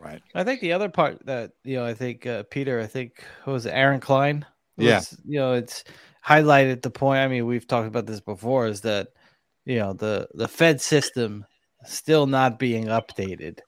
Right. 0.00 0.22
I 0.34 0.44
think 0.44 0.60
the 0.60 0.72
other 0.72 0.88
part 0.88 1.24
that 1.26 1.52
you 1.64 1.76
know, 1.76 1.84
I 1.84 1.94
think 1.94 2.26
uh, 2.26 2.44
Peter, 2.44 2.80
I 2.80 2.86
think 2.86 3.22
was 3.46 3.66
Aaron 3.66 4.00
Klein. 4.00 4.46
Was, 4.76 4.86
yeah. 4.86 5.00
You 5.26 5.38
know, 5.38 5.52
it's 5.54 5.84
highlighted 6.26 6.82
the 6.82 6.90
point. 6.90 7.20
I 7.20 7.28
mean, 7.28 7.46
we've 7.46 7.66
talked 7.66 7.88
about 7.88 8.06
this 8.06 8.20
before. 8.20 8.66
Is 8.66 8.80
that 8.82 9.08
you 9.64 9.78
know 9.78 9.92
the 9.92 10.28
the 10.34 10.48
Fed 10.48 10.80
system 10.80 11.44
still 11.84 12.26
not 12.26 12.58
being 12.58 12.86
updated, 12.86 13.60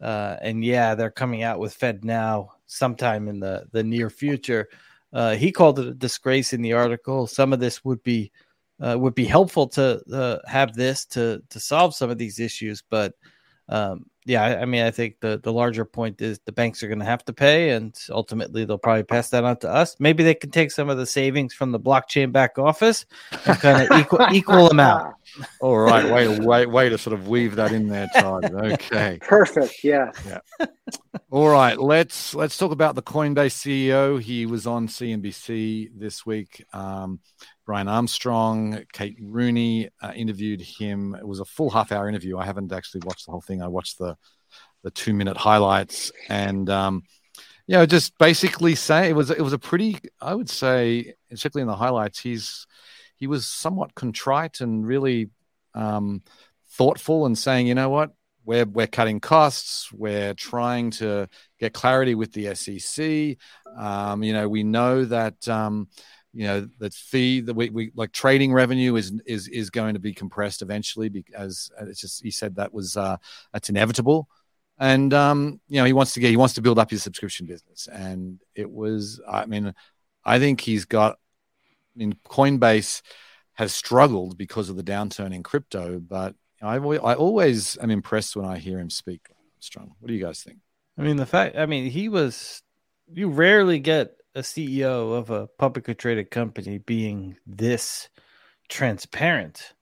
uh, 0.00 0.36
and 0.40 0.64
yeah, 0.64 0.94
they're 0.94 1.10
coming 1.10 1.42
out 1.42 1.58
with 1.58 1.78
FedNow 1.78 2.48
sometime 2.66 3.28
in 3.28 3.40
the 3.40 3.66
the 3.72 3.82
near 3.82 4.10
future. 4.10 4.68
Uh, 5.12 5.36
he 5.36 5.52
called 5.52 5.78
it 5.78 5.86
a 5.86 5.94
disgrace 5.94 6.52
in 6.52 6.60
the 6.60 6.72
article. 6.72 7.26
Some 7.26 7.52
of 7.52 7.60
this 7.60 7.84
would 7.84 8.02
be 8.02 8.32
uh, 8.80 8.96
would 8.98 9.14
be 9.14 9.24
helpful 9.24 9.68
to 9.68 10.02
uh, 10.12 10.38
have 10.46 10.74
this 10.74 11.04
to 11.06 11.42
to 11.50 11.60
solve 11.60 11.94
some 11.94 12.10
of 12.10 12.18
these 12.18 12.40
issues. 12.40 12.82
But 12.88 13.14
um, 13.68 14.06
yeah, 14.26 14.42
I, 14.42 14.62
I, 14.62 14.64
mean, 14.64 14.82
I 14.84 14.90
think 14.90 15.20
the 15.20 15.38
the 15.42 15.52
larger 15.52 15.84
point 15.84 16.20
is 16.22 16.38
the 16.40 16.52
banks 16.52 16.82
are 16.82 16.88
going 16.88 16.98
to 16.98 17.04
have 17.04 17.24
to 17.26 17.32
pay, 17.32 17.70
and 17.70 17.98
ultimately 18.10 18.64
they'll 18.64 18.78
probably 18.78 19.02
pass 19.02 19.28
that 19.30 19.44
on 19.44 19.58
to 19.58 19.70
us. 19.70 19.96
Maybe 19.98 20.24
they 20.24 20.34
can 20.34 20.50
take 20.50 20.70
some 20.70 20.88
of 20.88 20.96
the 20.96 21.06
savings 21.06 21.52
from 21.52 21.72
the 21.72 21.80
blockchain 21.80 22.32
back 22.32 22.58
office 22.58 23.04
and 23.46 23.58
kind 23.58 23.82
of 23.82 23.98
equal 24.00 24.26
equal 24.32 24.68
them 24.68 24.80
out. 24.80 25.14
All 25.60 25.78
right, 25.78 26.10
way 26.10 26.38
way 26.38 26.66
way 26.66 26.88
to 26.88 26.96
sort 26.96 27.12
of 27.12 27.28
weave 27.28 27.56
that 27.56 27.72
in 27.72 27.88
there, 27.88 28.08
Todd. 28.14 28.52
Okay, 28.54 29.18
perfect. 29.22 29.84
Yeah, 29.84 30.10
yeah. 30.26 30.66
All 31.30 31.48
right, 31.48 31.78
let's 31.78 32.34
let's 32.34 32.56
talk 32.56 32.72
about 32.72 32.94
the 32.94 33.02
Coinbase 33.02 33.88
CEO. 33.88 34.20
He 34.20 34.46
was 34.46 34.66
on 34.66 34.88
CNBC 34.88 35.90
this 35.98 36.24
week. 36.24 36.64
Um, 36.72 37.20
Brian 37.66 37.88
Armstrong, 37.88 38.84
Kate 38.92 39.16
Rooney 39.20 39.88
uh, 40.02 40.12
interviewed 40.14 40.60
him. 40.60 41.14
It 41.14 41.26
was 41.26 41.40
a 41.40 41.44
full 41.44 41.70
half 41.70 41.92
hour 41.92 42.08
interview. 42.08 42.38
I 42.38 42.44
haven't 42.44 42.72
actually 42.72 43.02
watched 43.04 43.26
the 43.26 43.32
whole 43.32 43.40
thing. 43.40 43.62
I 43.62 43.68
watched 43.68 43.98
the 43.98 44.16
the 44.82 44.90
two 44.90 45.14
minute 45.14 45.36
highlights, 45.36 46.12
and 46.28 46.68
um, 46.68 47.04
you 47.66 47.76
know, 47.76 47.86
just 47.86 48.16
basically 48.18 48.74
say 48.74 49.08
it 49.08 49.16
was 49.16 49.30
it 49.30 49.40
was 49.40 49.54
a 49.54 49.58
pretty, 49.58 49.98
I 50.20 50.34
would 50.34 50.50
say, 50.50 51.14
particularly 51.30 51.62
in 51.62 51.68
the 51.68 51.76
highlights, 51.76 52.20
he's 52.20 52.66
he 53.16 53.26
was 53.26 53.46
somewhat 53.46 53.94
contrite 53.94 54.60
and 54.60 54.86
really 54.86 55.30
um, 55.74 56.22
thoughtful 56.68 57.24
and 57.24 57.38
saying, 57.38 57.66
you 57.66 57.74
know 57.74 57.88
what, 57.88 58.10
we're 58.44 58.66
we're 58.66 58.86
cutting 58.86 59.20
costs. 59.20 59.90
We're 59.92 60.34
trying 60.34 60.90
to 60.92 61.28
get 61.58 61.72
clarity 61.72 62.14
with 62.14 62.32
the 62.32 62.54
SEC. 62.54 63.38
Um, 63.76 64.22
you 64.22 64.32
know, 64.32 64.48
we 64.48 64.62
know 64.62 65.04
that 65.06 65.48
um, 65.48 65.88
you 66.34 66.46
know 66.46 66.68
that 66.80 66.92
fee 66.92 67.40
that 67.40 67.54
we, 67.54 67.70
we 67.70 67.92
like 67.94 68.10
trading 68.10 68.52
revenue 68.52 68.96
is 68.96 69.12
is 69.24 69.46
is 69.48 69.70
going 69.70 69.94
to 69.94 70.00
be 70.00 70.12
compressed 70.12 70.62
eventually 70.62 71.08
because 71.08 71.70
it's 71.80 72.00
just 72.00 72.22
he 72.22 72.30
said 72.30 72.56
that 72.56 72.74
was 72.74 72.96
uh 72.96 73.16
that's 73.52 73.70
inevitable. 73.70 74.28
And 74.76 75.14
um 75.14 75.60
you 75.68 75.76
know 75.78 75.84
he 75.84 75.92
wants 75.92 76.14
to 76.14 76.20
get 76.20 76.30
he 76.30 76.36
wants 76.36 76.54
to 76.54 76.62
build 76.62 76.78
up 76.78 76.90
his 76.90 77.04
subscription 77.04 77.46
business. 77.46 77.88
And 77.90 78.40
it 78.54 78.70
was 78.70 79.20
i 79.28 79.46
mean 79.46 79.74
i 80.24 80.38
think 80.40 80.60
he's 80.60 80.84
got 80.84 81.12
I 81.12 81.98
mean 81.98 82.16
coinbase 82.26 83.02
has 83.54 83.72
struggled 83.72 84.36
because 84.36 84.68
of 84.68 84.76
the 84.76 84.82
downturn 84.82 85.32
in 85.32 85.44
crypto 85.44 86.00
but 86.00 86.34
i 86.60 86.74
i 86.76 87.14
always 87.14 87.78
am 87.80 87.90
impressed 87.90 88.34
when 88.34 88.46
i 88.46 88.58
hear 88.58 88.80
him 88.80 88.90
speak 88.90 89.28
strong 89.60 89.94
what 90.00 90.08
do 90.08 90.14
you 90.14 90.24
guys 90.24 90.42
think? 90.42 90.58
I 90.98 91.02
mean 91.02 91.16
the 91.16 91.26
fact 91.26 91.56
i 91.56 91.66
mean 91.66 91.88
he 91.88 92.08
was 92.08 92.62
you 93.12 93.28
rarely 93.28 93.78
get 93.78 94.16
a 94.34 94.40
CEO 94.40 95.16
of 95.16 95.30
a 95.30 95.46
publicly 95.46 95.94
traded 95.94 96.30
company 96.30 96.78
being 96.78 97.36
this 97.46 98.08
transparent 98.68 99.74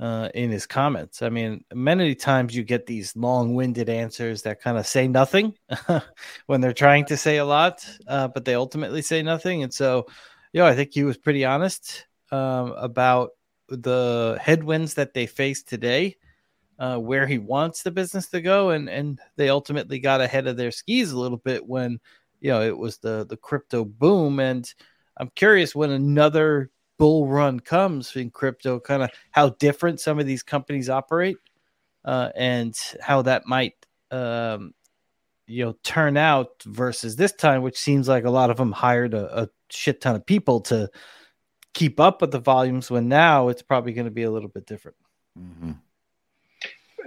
uh, 0.00 0.28
in 0.34 0.50
his 0.50 0.66
comments. 0.66 1.22
I 1.22 1.28
mean, 1.28 1.64
many 1.72 2.14
times 2.14 2.54
you 2.54 2.64
get 2.64 2.86
these 2.86 3.14
long-winded 3.14 3.88
answers 3.88 4.42
that 4.42 4.60
kind 4.60 4.78
of 4.78 4.86
say 4.86 5.06
nothing 5.06 5.54
when 6.46 6.60
they're 6.60 6.72
trying 6.72 7.04
to 7.06 7.16
say 7.16 7.36
a 7.36 7.44
lot, 7.44 7.86
uh, 8.08 8.28
but 8.28 8.44
they 8.44 8.54
ultimately 8.54 9.02
say 9.02 9.22
nothing. 9.22 9.62
And 9.62 9.72
so, 9.72 10.06
you 10.52 10.60
know, 10.60 10.66
I 10.66 10.74
think 10.74 10.92
he 10.92 11.04
was 11.04 11.16
pretty 11.16 11.44
honest 11.44 12.06
um, 12.32 12.72
about 12.76 13.30
the 13.68 14.38
headwinds 14.40 14.94
that 14.94 15.14
they 15.14 15.26
face 15.26 15.62
today. 15.62 16.16
Uh, 16.76 16.96
where 16.96 17.24
he 17.24 17.38
wants 17.38 17.84
the 17.84 17.90
business 17.92 18.28
to 18.28 18.40
go, 18.40 18.70
and 18.70 18.90
and 18.90 19.20
they 19.36 19.48
ultimately 19.48 20.00
got 20.00 20.20
ahead 20.20 20.48
of 20.48 20.56
their 20.56 20.72
skis 20.72 21.12
a 21.12 21.18
little 21.18 21.38
bit 21.38 21.64
when 21.64 22.00
you 22.44 22.50
know 22.50 22.60
it 22.60 22.76
was 22.76 22.98
the 22.98 23.24
the 23.28 23.38
crypto 23.38 23.84
boom 23.84 24.38
and 24.38 24.74
i'm 25.16 25.30
curious 25.34 25.74
when 25.74 25.90
another 25.90 26.70
bull 26.98 27.26
run 27.26 27.58
comes 27.58 28.14
in 28.14 28.30
crypto 28.30 28.78
kind 28.78 29.02
of 29.02 29.10
how 29.30 29.48
different 29.48 29.98
some 29.98 30.20
of 30.20 30.26
these 30.26 30.42
companies 30.42 30.90
operate 30.90 31.38
uh, 32.04 32.28
and 32.36 32.76
how 33.00 33.22
that 33.22 33.46
might 33.46 33.74
um, 34.10 34.74
you 35.46 35.64
know 35.64 35.74
turn 35.82 36.18
out 36.18 36.62
versus 36.64 37.16
this 37.16 37.32
time 37.32 37.62
which 37.62 37.78
seems 37.78 38.08
like 38.08 38.24
a 38.24 38.30
lot 38.30 38.50
of 38.50 38.58
them 38.58 38.72
hired 38.72 39.14
a, 39.14 39.42
a 39.42 39.48
shit 39.70 40.02
ton 40.02 40.14
of 40.14 40.26
people 40.26 40.60
to 40.60 40.88
keep 41.72 41.98
up 41.98 42.20
with 42.20 42.30
the 42.30 42.38
volumes 42.38 42.90
when 42.90 43.08
now 43.08 43.48
it's 43.48 43.62
probably 43.62 43.94
going 43.94 44.04
to 44.04 44.10
be 44.10 44.22
a 44.24 44.30
little 44.30 44.50
bit 44.50 44.66
different 44.66 44.98
mm-hmm. 45.36 45.72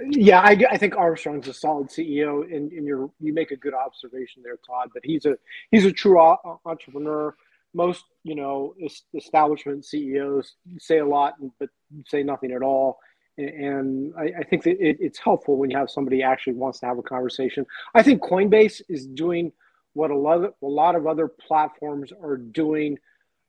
Yeah, 0.05 0.39
I, 0.39 0.57
I, 0.71 0.77
think 0.77 0.95
Armstrong's 0.95 1.47
a 1.47 1.53
solid 1.53 1.87
CEO, 1.87 2.43
and, 2.43 2.71
and 2.71 2.85
you 2.85 3.11
you 3.19 3.33
make 3.33 3.51
a 3.51 3.55
good 3.55 3.73
observation 3.73 4.43
there, 4.43 4.57
Todd. 4.65 4.89
But 4.93 5.03
he's 5.03 5.25
a 5.25 5.37
he's 5.71 5.85
a 5.85 5.91
true 5.91 6.19
entrepreneur. 6.65 7.35
Most 7.73 8.03
you 8.23 8.35
know 8.35 8.75
establishment 9.15 9.85
CEOs 9.85 10.55
say 10.79 10.99
a 10.99 11.05
lot, 11.05 11.35
but 11.59 11.69
say 12.07 12.23
nothing 12.23 12.51
at 12.51 12.61
all. 12.61 12.99
And 13.37 14.13
I, 14.17 14.31
I 14.39 14.43
think 14.43 14.63
that 14.63 14.79
it, 14.79 14.97
it's 14.99 15.19
helpful 15.19 15.57
when 15.57 15.69
you 15.69 15.77
have 15.77 15.91
somebody 15.91 16.23
actually 16.23 16.53
wants 16.53 16.79
to 16.79 16.87
have 16.87 16.97
a 16.97 17.03
conversation. 17.03 17.65
I 17.93 18.01
think 18.01 18.21
Coinbase 18.21 18.81
is 18.89 19.05
doing 19.05 19.51
what 19.93 20.09
a 20.09 20.17
lot 20.17 20.43
of, 20.43 20.53
a 20.63 20.67
lot 20.67 20.95
of 20.95 21.05
other 21.05 21.27
platforms 21.27 22.11
are 22.11 22.37
doing, 22.37 22.97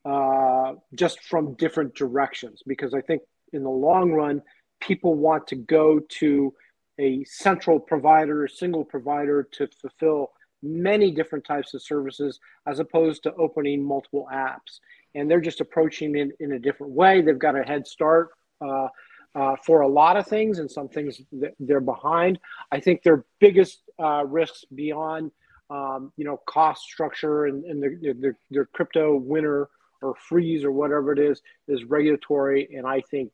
uh, 0.04 0.74
just 0.94 1.22
from 1.24 1.54
different 1.54 1.94
directions. 1.94 2.62
Because 2.66 2.92
I 2.92 3.00
think 3.00 3.22
in 3.52 3.62
the 3.62 3.70
long 3.70 4.12
run 4.12 4.42
people 4.80 5.14
want 5.14 5.46
to 5.48 5.56
go 5.56 6.00
to 6.20 6.54
a 6.98 7.24
central 7.24 7.78
provider, 7.78 8.44
a 8.44 8.48
single 8.48 8.84
provider 8.84 9.48
to 9.52 9.68
fulfill 9.80 10.32
many 10.62 11.10
different 11.12 11.44
types 11.44 11.74
of 11.74 11.82
services 11.82 12.40
as 12.66 12.80
opposed 12.80 13.22
to 13.22 13.34
opening 13.34 13.82
multiple 13.82 14.26
apps. 14.32 14.80
And 15.14 15.30
they're 15.30 15.40
just 15.40 15.60
approaching 15.60 16.16
it 16.16 16.30
in 16.40 16.52
a 16.52 16.58
different 16.58 16.92
way. 16.92 17.22
They've 17.22 17.38
got 17.38 17.58
a 17.58 17.62
head 17.62 17.86
start 17.86 18.30
uh, 18.60 18.88
uh, 19.34 19.56
for 19.64 19.82
a 19.82 19.88
lot 19.88 20.16
of 20.16 20.26
things, 20.26 20.58
and 20.58 20.70
some 20.70 20.88
things 20.88 21.20
they're 21.60 21.80
behind. 21.80 22.38
I 22.72 22.80
think 22.80 23.02
their 23.02 23.24
biggest 23.38 23.82
uh, 24.02 24.24
risks 24.26 24.64
beyond, 24.74 25.30
um, 25.70 26.12
you 26.16 26.24
know, 26.24 26.40
cost 26.46 26.82
structure 26.82 27.46
and, 27.46 27.64
and 27.64 27.82
their, 27.82 28.14
their, 28.14 28.38
their 28.50 28.66
crypto 28.66 29.16
winter 29.16 29.68
or 30.02 30.14
freeze 30.14 30.64
or 30.64 30.72
whatever 30.72 31.12
it 31.12 31.18
is 31.18 31.42
is 31.66 31.84
regulatory 31.84 32.68
and 32.76 32.86
i 32.86 33.00
think 33.10 33.30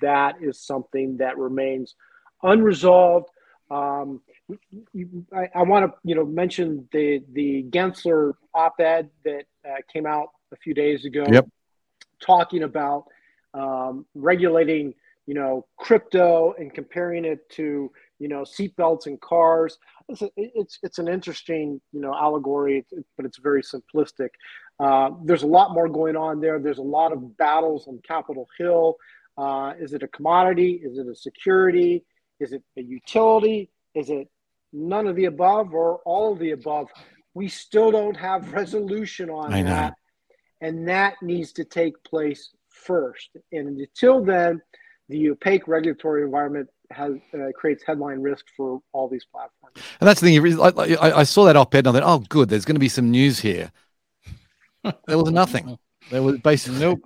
that 0.00 0.36
is 0.40 0.60
something 0.60 1.16
that 1.16 1.38
remains 1.38 1.94
unresolved 2.42 3.28
um, 3.70 4.20
I, 5.34 5.48
I 5.54 5.62
want 5.62 5.90
to 5.90 5.98
you 6.04 6.14
know 6.14 6.24
mention 6.24 6.86
the 6.92 7.22
the 7.32 7.64
Gensler 7.70 8.34
op-ed 8.54 9.08
that 9.24 9.44
uh, 9.66 9.76
came 9.92 10.06
out 10.06 10.28
a 10.52 10.56
few 10.56 10.74
days 10.74 11.04
ago, 11.04 11.24
yep. 11.30 11.48
talking 12.20 12.62
about 12.62 13.04
um, 13.54 14.04
regulating 14.14 14.94
you 15.26 15.34
know 15.34 15.66
crypto 15.78 16.54
and 16.58 16.74
comparing 16.74 17.24
it 17.24 17.48
to 17.50 17.90
you 18.18 18.28
know 18.28 18.42
seatbelts 18.42 19.06
and 19.06 19.20
cars. 19.20 19.78
It's, 20.08 20.22
it's 20.36 20.78
it's 20.82 20.98
an 20.98 21.08
interesting 21.08 21.80
you 21.92 22.00
know 22.00 22.14
allegory, 22.14 22.84
but 23.16 23.24
it's 23.24 23.38
very 23.38 23.62
simplistic. 23.62 24.28
Uh, 24.80 25.10
there's 25.24 25.42
a 25.42 25.46
lot 25.46 25.72
more 25.72 25.88
going 25.88 26.16
on 26.16 26.40
there. 26.40 26.58
There's 26.58 26.78
a 26.78 26.82
lot 26.82 27.12
of 27.12 27.36
battles 27.36 27.86
on 27.86 28.00
Capitol 28.06 28.48
Hill. 28.58 28.96
Uh, 29.36 29.72
is 29.78 29.92
it 29.92 30.02
a 30.02 30.08
commodity? 30.08 30.80
Is 30.82 30.98
it 30.98 31.06
a 31.06 31.14
security? 31.14 32.04
Is 32.40 32.52
it 32.52 32.62
a 32.76 32.82
utility? 32.82 33.70
Is 33.94 34.10
it 34.10 34.28
none 34.72 35.06
of 35.06 35.16
the 35.16 35.26
above 35.26 35.72
or 35.74 36.00
all 36.04 36.32
of 36.32 36.38
the 36.38 36.52
above? 36.52 36.88
We 37.34 37.48
still 37.48 37.90
don't 37.90 38.16
have 38.16 38.52
resolution 38.52 39.30
on 39.30 39.52
that. 39.64 39.94
And 40.60 40.88
that 40.88 41.14
needs 41.22 41.52
to 41.52 41.64
take 41.64 42.02
place 42.04 42.50
first. 42.68 43.30
And 43.52 43.78
until 43.78 44.24
then, 44.24 44.62
the 45.08 45.30
opaque 45.30 45.68
regulatory 45.68 46.22
environment 46.24 46.68
has 46.90 47.12
uh, 47.34 47.48
creates 47.54 47.82
headline 47.86 48.20
risk 48.20 48.46
for 48.56 48.80
all 48.92 49.08
these 49.08 49.24
platforms. 49.24 49.76
And 50.00 50.08
that's 50.08 50.20
the 50.20 50.38
thing. 50.38 50.60
I, 50.60 51.08
I, 51.08 51.20
I 51.20 51.22
saw 51.24 51.44
that 51.44 51.56
op-ed 51.56 51.86
and 51.86 51.96
I 51.96 52.00
thought, 52.00 52.08
oh, 52.08 52.24
good. 52.28 52.48
There's 52.48 52.64
going 52.64 52.76
to 52.76 52.80
be 52.80 52.88
some 52.88 53.10
news 53.10 53.40
here 53.40 53.72
there 55.06 55.18
was 55.18 55.30
nothing. 55.30 55.78
There 56.10 56.22
was 56.22 56.38
basically 56.38 56.80
nope. 56.80 57.00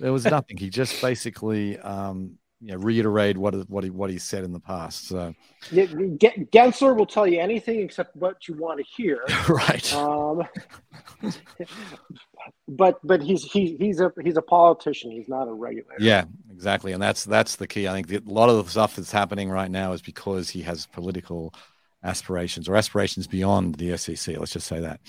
There 0.00 0.12
was 0.12 0.24
nothing. 0.24 0.56
He 0.56 0.68
just 0.68 1.00
basically 1.00 1.78
um, 1.78 2.38
you 2.62 2.72
know, 2.72 2.78
reiterated 2.78 3.36
what 3.38 3.54
what 3.68 3.82
he 3.82 3.90
what 3.90 4.08
he 4.08 4.18
said 4.18 4.44
in 4.44 4.52
the 4.52 4.60
past. 4.60 5.08
So 5.08 5.34
yeah, 5.72 5.86
Gensler 5.86 6.96
will 6.96 7.06
tell 7.06 7.26
you 7.26 7.40
anything 7.40 7.80
except 7.80 8.14
what 8.14 8.46
you 8.46 8.54
want 8.54 8.78
to 8.78 8.84
hear. 8.84 9.24
right. 9.48 9.92
Um, 9.94 10.46
but 12.68 13.00
but 13.02 13.20
he's 13.20 13.42
he, 13.42 13.76
he's 13.78 14.00
a 14.00 14.12
he's 14.22 14.36
a 14.36 14.42
politician. 14.42 15.10
He's 15.10 15.28
not 15.28 15.48
a 15.48 15.52
regulator. 15.52 15.96
Yeah, 15.98 16.24
exactly, 16.52 16.92
and 16.92 17.02
that's 17.02 17.24
that's 17.24 17.56
the 17.56 17.66
key. 17.66 17.88
I 17.88 18.00
think 18.00 18.12
a 18.12 18.32
lot 18.32 18.48
of 18.48 18.64
the 18.64 18.70
stuff 18.70 18.94
that's 18.94 19.10
happening 19.10 19.50
right 19.50 19.70
now 19.70 19.92
is 19.92 20.00
because 20.00 20.48
he 20.48 20.62
has 20.62 20.86
political 20.86 21.52
aspirations 22.04 22.68
or 22.68 22.76
aspirations 22.76 23.26
beyond 23.26 23.76
the 23.76 23.96
SEC. 23.96 24.36
Let's 24.38 24.52
just 24.52 24.66
say 24.66 24.80
that. 24.80 25.00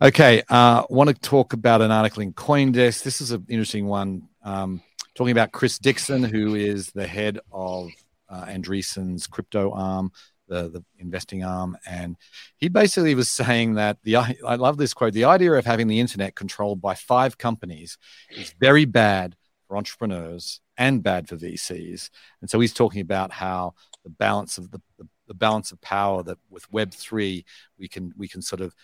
Okay, 0.00 0.42
uh, 0.48 0.84
want 0.88 1.08
to 1.08 1.14
talk 1.14 1.52
about 1.52 1.82
an 1.82 1.90
article 1.90 2.22
in 2.22 2.32
CoinDesk. 2.32 3.02
This 3.02 3.20
is 3.20 3.32
an 3.32 3.44
interesting 3.48 3.86
one, 3.86 4.28
um, 4.44 4.82
talking 5.14 5.32
about 5.32 5.52
Chris 5.52 5.78
Dixon, 5.78 6.22
who 6.22 6.54
is 6.54 6.90
the 6.92 7.06
head 7.06 7.38
of 7.52 7.90
uh, 8.28 8.44
Andreessen's 8.46 9.26
crypto 9.26 9.72
arm, 9.72 10.12
the 10.48 10.68
the 10.68 10.84
investing 10.98 11.44
arm, 11.44 11.76
and 11.86 12.16
he 12.56 12.68
basically 12.68 13.14
was 13.14 13.28
saying 13.28 13.74
that 13.74 13.98
the 14.02 14.16
I 14.16 14.54
love 14.56 14.76
this 14.76 14.94
quote: 14.94 15.12
the 15.12 15.24
idea 15.24 15.52
of 15.52 15.64
having 15.64 15.88
the 15.88 16.00
internet 16.00 16.34
controlled 16.34 16.80
by 16.80 16.94
five 16.94 17.38
companies 17.38 17.98
is 18.30 18.54
very 18.60 18.84
bad 18.84 19.36
for 19.66 19.76
entrepreneurs 19.76 20.60
and 20.76 21.02
bad 21.02 21.28
for 21.28 21.36
VCs. 21.36 22.10
And 22.40 22.50
so 22.50 22.58
he's 22.58 22.72
talking 22.72 23.00
about 23.00 23.30
how 23.30 23.74
the 24.02 24.10
balance 24.10 24.58
of 24.58 24.70
the, 24.70 24.80
the 24.98 25.06
the 25.30 25.34
balance 25.34 25.70
of 25.70 25.80
power 25.80 26.24
that 26.24 26.38
with 26.50 26.70
Web 26.72 26.92
three 26.92 27.44
we 27.78 27.86
can 27.86 28.12
we 28.16 28.26
can 28.26 28.42
sort 28.42 28.60
of 28.60 28.74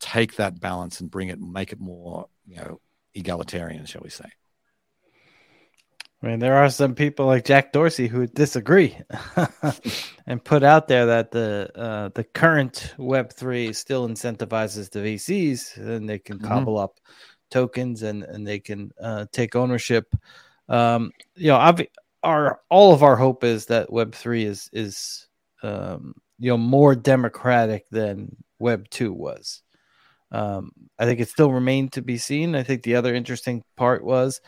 take 0.00 0.36
that 0.36 0.58
balance 0.58 1.00
and 1.00 1.10
bring 1.10 1.28
it, 1.28 1.38
make 1.38 1.72
it 1.72 1.78
more 1.78 2.26
you 2.46 2.56
know 2.56 2.80
egalitarian, 3.12 3.84
shall 3.84 4.00
we 4.02 4.08
say? 4.08 4.24
I 6.22 6.26
mean, 6.26 6.38
there 6.38 6.56
are 6.56 6.70
some 6.70 6.94
people 6.94 7.26
like 7.26 7.44
Jack 7.44 7.72
Dorsey 7.72 8.06
who 8.06 8.26
disagree 8.26 8.96
and 10.26 10.42
put 10.42 10.62
out 10.62 10.88
there 10.88 11.04
that 11.04 11.32
the 11.32 11.70
uh, 11.74 12.08
the 12.14 12.24
current 12.24 12.94
Web 12.96 13.30
three 13.30 13.74
still 13.74 14.08
incentivizes 14.08 14.90
the 14.90 15.00
VCs, 15.00 15.76
and 15.76 16.08
they 16.08 16.18
can 16.18 16.38
mm-hmm. 16.38 16.48
cobble 16.48 16.78
up 16.78 16.98
tokens 17.50 18.02
and 18.02 18.22
and 18.22 18.46
they 18.46 18.58
can 18.58 18.90
uh, 18.98 19.26
take 19.32 19.54
ownership. 19.54 20.16
Um, 20.70 21.10
you 21.36 21.48
know, 21.48 21.58
I've, 21.58 21.86
our 22.22 22.60
all 22.70 22.94
of 22.94 23.02
our 23.02 23.16
hope 23.16 23.44
is 23.44 23.66
that 23.66 23.92
Web 23.92 24.14
three 24.14 24.44
is 24.44 24.70
is 24.72 25.26
um, 25.62 26.14
you 26.38 26.50
know 26.50 26.58
more 26.58 26.94
democratic 26.94 27.88
than 27.90 28.36
Web 28.58 28.88
two 28.90 29.12
was. 29.12 29.62
Um, 30.32 30.70
I 30.98 31.06
think 31.06 31.20
it 31.20 31.28
still 31.28 31.52
remained 31.52 31.92
to 31.94 32.02
be 32.02 32.18
seen. 32.18 32.54
I 32.54 32.62
think 32.62 32.82
the 32.82 32.94
other 32.96 33.14
interesting 33.14 33.64
part 33.76 34.04
was 34.04 34.40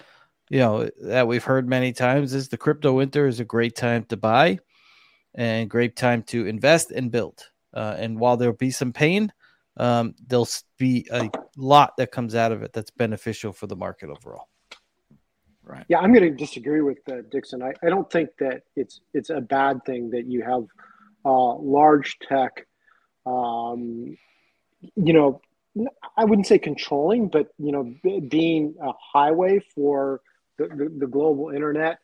you 0.51 0.59
know 0.59 0.88
that 1.03 1.27
we've 1.27 1.44
heard 1.44 1.68
many 1.68 1.92
times 1.92 2.35
is 2.35 2.48
the 2.48 2.57
crypto 2.57 2.92
winter 2.92 3.27
is 3.27 3.40
a 3.40 3.44
great 3.44 3.75
time 3.77 4.05
to 4.05 4.16
buy 4.16 4.59
and 5.35 5.70
great 5.70 5.96
time 5.96 6.22
to 6.25 6.46
invest 6.46 6.90
and 6.90 7.11
build. 7.11 7.42
Uh, 7.75 7.96
and 7.98 8.18
while 8.18 8.37
there'll 8.37 8.55
be 8.55 8.70
some 8.70 8.92
pain, 8.92 9.33
um, 9.79 10.14
there'll 10.27 10.48
be 10.79 11.07
a 11.11 11.31
lot 11.57 11.96
that 11.96 12.12
comes 12.12 12.35
out 12.35 12.53
of 12.53 12.62
it 12.62 12.72
that's 12.72 12.90
beneficial 12.90 13.53
for 13.53 13.66
the 13.66 13.77
market 13.77 14.11
overall. 14.11 14.48
Right. 15.64 15.85
Yeah, 15.88 16.01
I'm 16.01 16.12
going 16.12 16.29
to 16.29 16.37
disagree 16.37 16.83
with 16.83 16.98
uh, 17.11 17.22
Dixon. 17.31 17.62
I, 17.62 17.72
I 17.83 17.88
don't 17.88 18.11
think 18.11 18.31
that 18.40 18.64
it's 18.75 19.01
it's 19.14 19.31
a 19.31 19.40
bad 19.40 19.85
thing 19.85 20.11
that 20.11 20.27
you 20.27 20.42
have 20.42 20.64
uh, 21.25 21.55
large 21.55 22.19
tech, 22.21 22.67
um, 23.27 24.17
you 24.97 25.13
know, 25.13 25.41
I 26.17 26.25
wouldn't 26.25 26.47
say 26.47 26.59
controlling, 26.59 27.29
but 27.29 27.49
you 27.59 27.73
know, 27.73 27.95
being 28.29 28.75
a 28.81 28.93
highway 29.13 29.61
for 29.75 30.21
the, 30.59 30.69
the, 30.69 30.93
the 31.01 31.07
global 31.07 31.51
internet. 31.51 31.99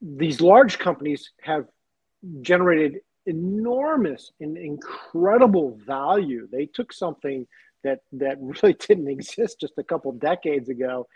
These 0.00 0.40
large 0.40 0.78
companies 0.78 1.30
have 1.42 1.66
generated 2.40 3.00
enormous 3.26 4.32
and 4.40 4.56
incredible 4.56 5.78
value. 5.84 6.48
They 6.50 6.66
took 6.66 6.92
something 6.92 7.46
that 7.84 8.00
that 8.12 8.38
really 8.40 8.74
didn't 8.88 9.08
exist 9.08 9.60
just 9.60 9.74
a 9.78 9.82
couple 9.82 10.12
decades 10.12 10.68
ago, 10.68 11.08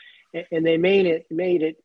and 0.51 0.64
they 0.66 0.77
made 0.77 1.07
it 1.07 1.27
made 1.31 1.62
it 1.62 1.77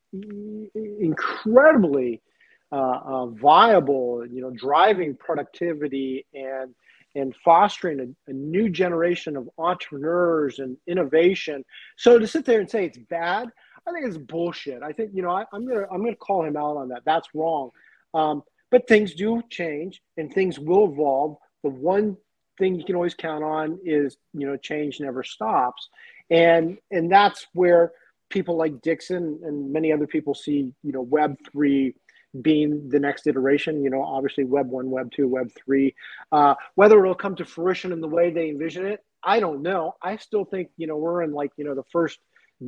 incredibly 0.73 2.21
viable. 2.71 4.25
You 4.25 4.41
know, 4.41 4.51
driving 4.51 5.15
productivity 5.17 6.25
and 6.33 6.73
and 7.15 7.35
fostering 7.43 7.99
a, 7.99 8.31
a, 8.31 8.33
new 8.33 8.69
generation 8.69 9.35
of 9.35 9.49
entrepreneurs 9.57 10.59
and 10.59 10.77
innovation. 10.85 11.65
So 11.95 12.19
to 12.19 12.27
sit 12.27 12.45
there 12.45 12.59
and 12.59 12.69
say 12.69 12.85
it's 12.85 12.99
bad, 13.09 13.49
I 13.87 13.91
think 13.91 14.05
it's 14.05 14.17
bullshit. 14.17 14.83
I 14.83 14.91
think 14.91 15.11
you 15.13 15.23
know 15.23 15.31
I, 15.31 15.45
am 15.53 15.67
gonna 15.67 15.85
I'm 15.91 16.03
gonna 16.03 16.15
call 16.15 16.43
him 16.43 16.57
out 16.57 16.77
on 16.77 16.89
that. 16.89 17.03
That's 17.05 17.27
wrong. 17.33 17.71
Um, 18.13 18.43
but 18.69 18.87
things 18.87 19.13
do 19.13 19.41
change 19.49 20.01
and 20.17 20.31
things 20.33 20.59
will 20.59 20.91
evolve. 20.91 21.37
The 21.63 21.69
one 21.69 22.17
thing 22.57 22.75
you 22.75 22.83
can 22.83 22.95
always 22.95 23.13
count 23.13 23.43
on 23.43 23.79
is 23.83 24.17
you 24.33 24.45
know 24.45 24.57
change 24.57 24.99
never 24.99 25.23
stops, 25.23 25.89
and 26.29 26.77
and 26.91 27.11
that's 27.11 27.47
where 27.53 27.93
people 28.29 28.57
like 28.57 28.81
Dixon 28.81 29.39
and 29.43 29.71
many 29.71 29.91
other 29.93 30.07
people 30.07 30.35
see 30.35 30.73
you 30.83 30.91
know 30.91 31.01
Web 31.01 31.35
three 31.51 31.95
being 32.41 32.89
the 32.89 32.99
next 32.99 33.27
iteration. 33.27 33.83
You 33.83 33.89
know, 33.89 34.03
obviously 34.03 34.43
Web 34.43 34.69
one, 34.69 34.89
Web 34.89 35.11
two, 35.11 35.27
Web 35.27 35.51
three. 35.63 35.95
Uh, 36.31 36.55
whether 36.75 36.99
it'll 37.03 37.15
come 37.15 37.35
to 37.35 37.45
fruition 37.45 37.91
in 37.91 38.01
the 38.01 38.07
way 38.07 38.31
they 38.31 38.49
envision 38.49 38.85
it, 38.85 39.03
I 39.23 39.39
don't 39.39 39.61
know. 39.61 39.95
I 40.01 40.17
still 40.17 40.45
think 40.45 40.69
you 40.77 40.87
know 40.87 40.97
we're 40.97 41.23
in 41.23 41.33
like 41.33 41.51
you 41.57 41.65
know 41.65 41.75
the 41.75 41.83
first 41.91 42.19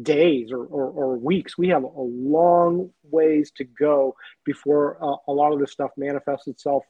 days 0.04 0.52
or, 0.52 0.66
or, 0.66 0.90
or, 0.90 1.18
weeks. 1.18 1.58
We 1.58 1.70
have 1.70 1.84
a 1.84 1.90
long 1.90 2.92
ways 3.04 3.52
to 3.58 3.64
go 3.64 4.16
before 4.46 4.98
uh, 5.04 5.16
a 5.28 5.34
lot 5.34 5.52
of 5.52 5.60
this 5.60 5.72
stuff 5.72 5.92
manifests 5.98 6.48
itself 6.48 6.84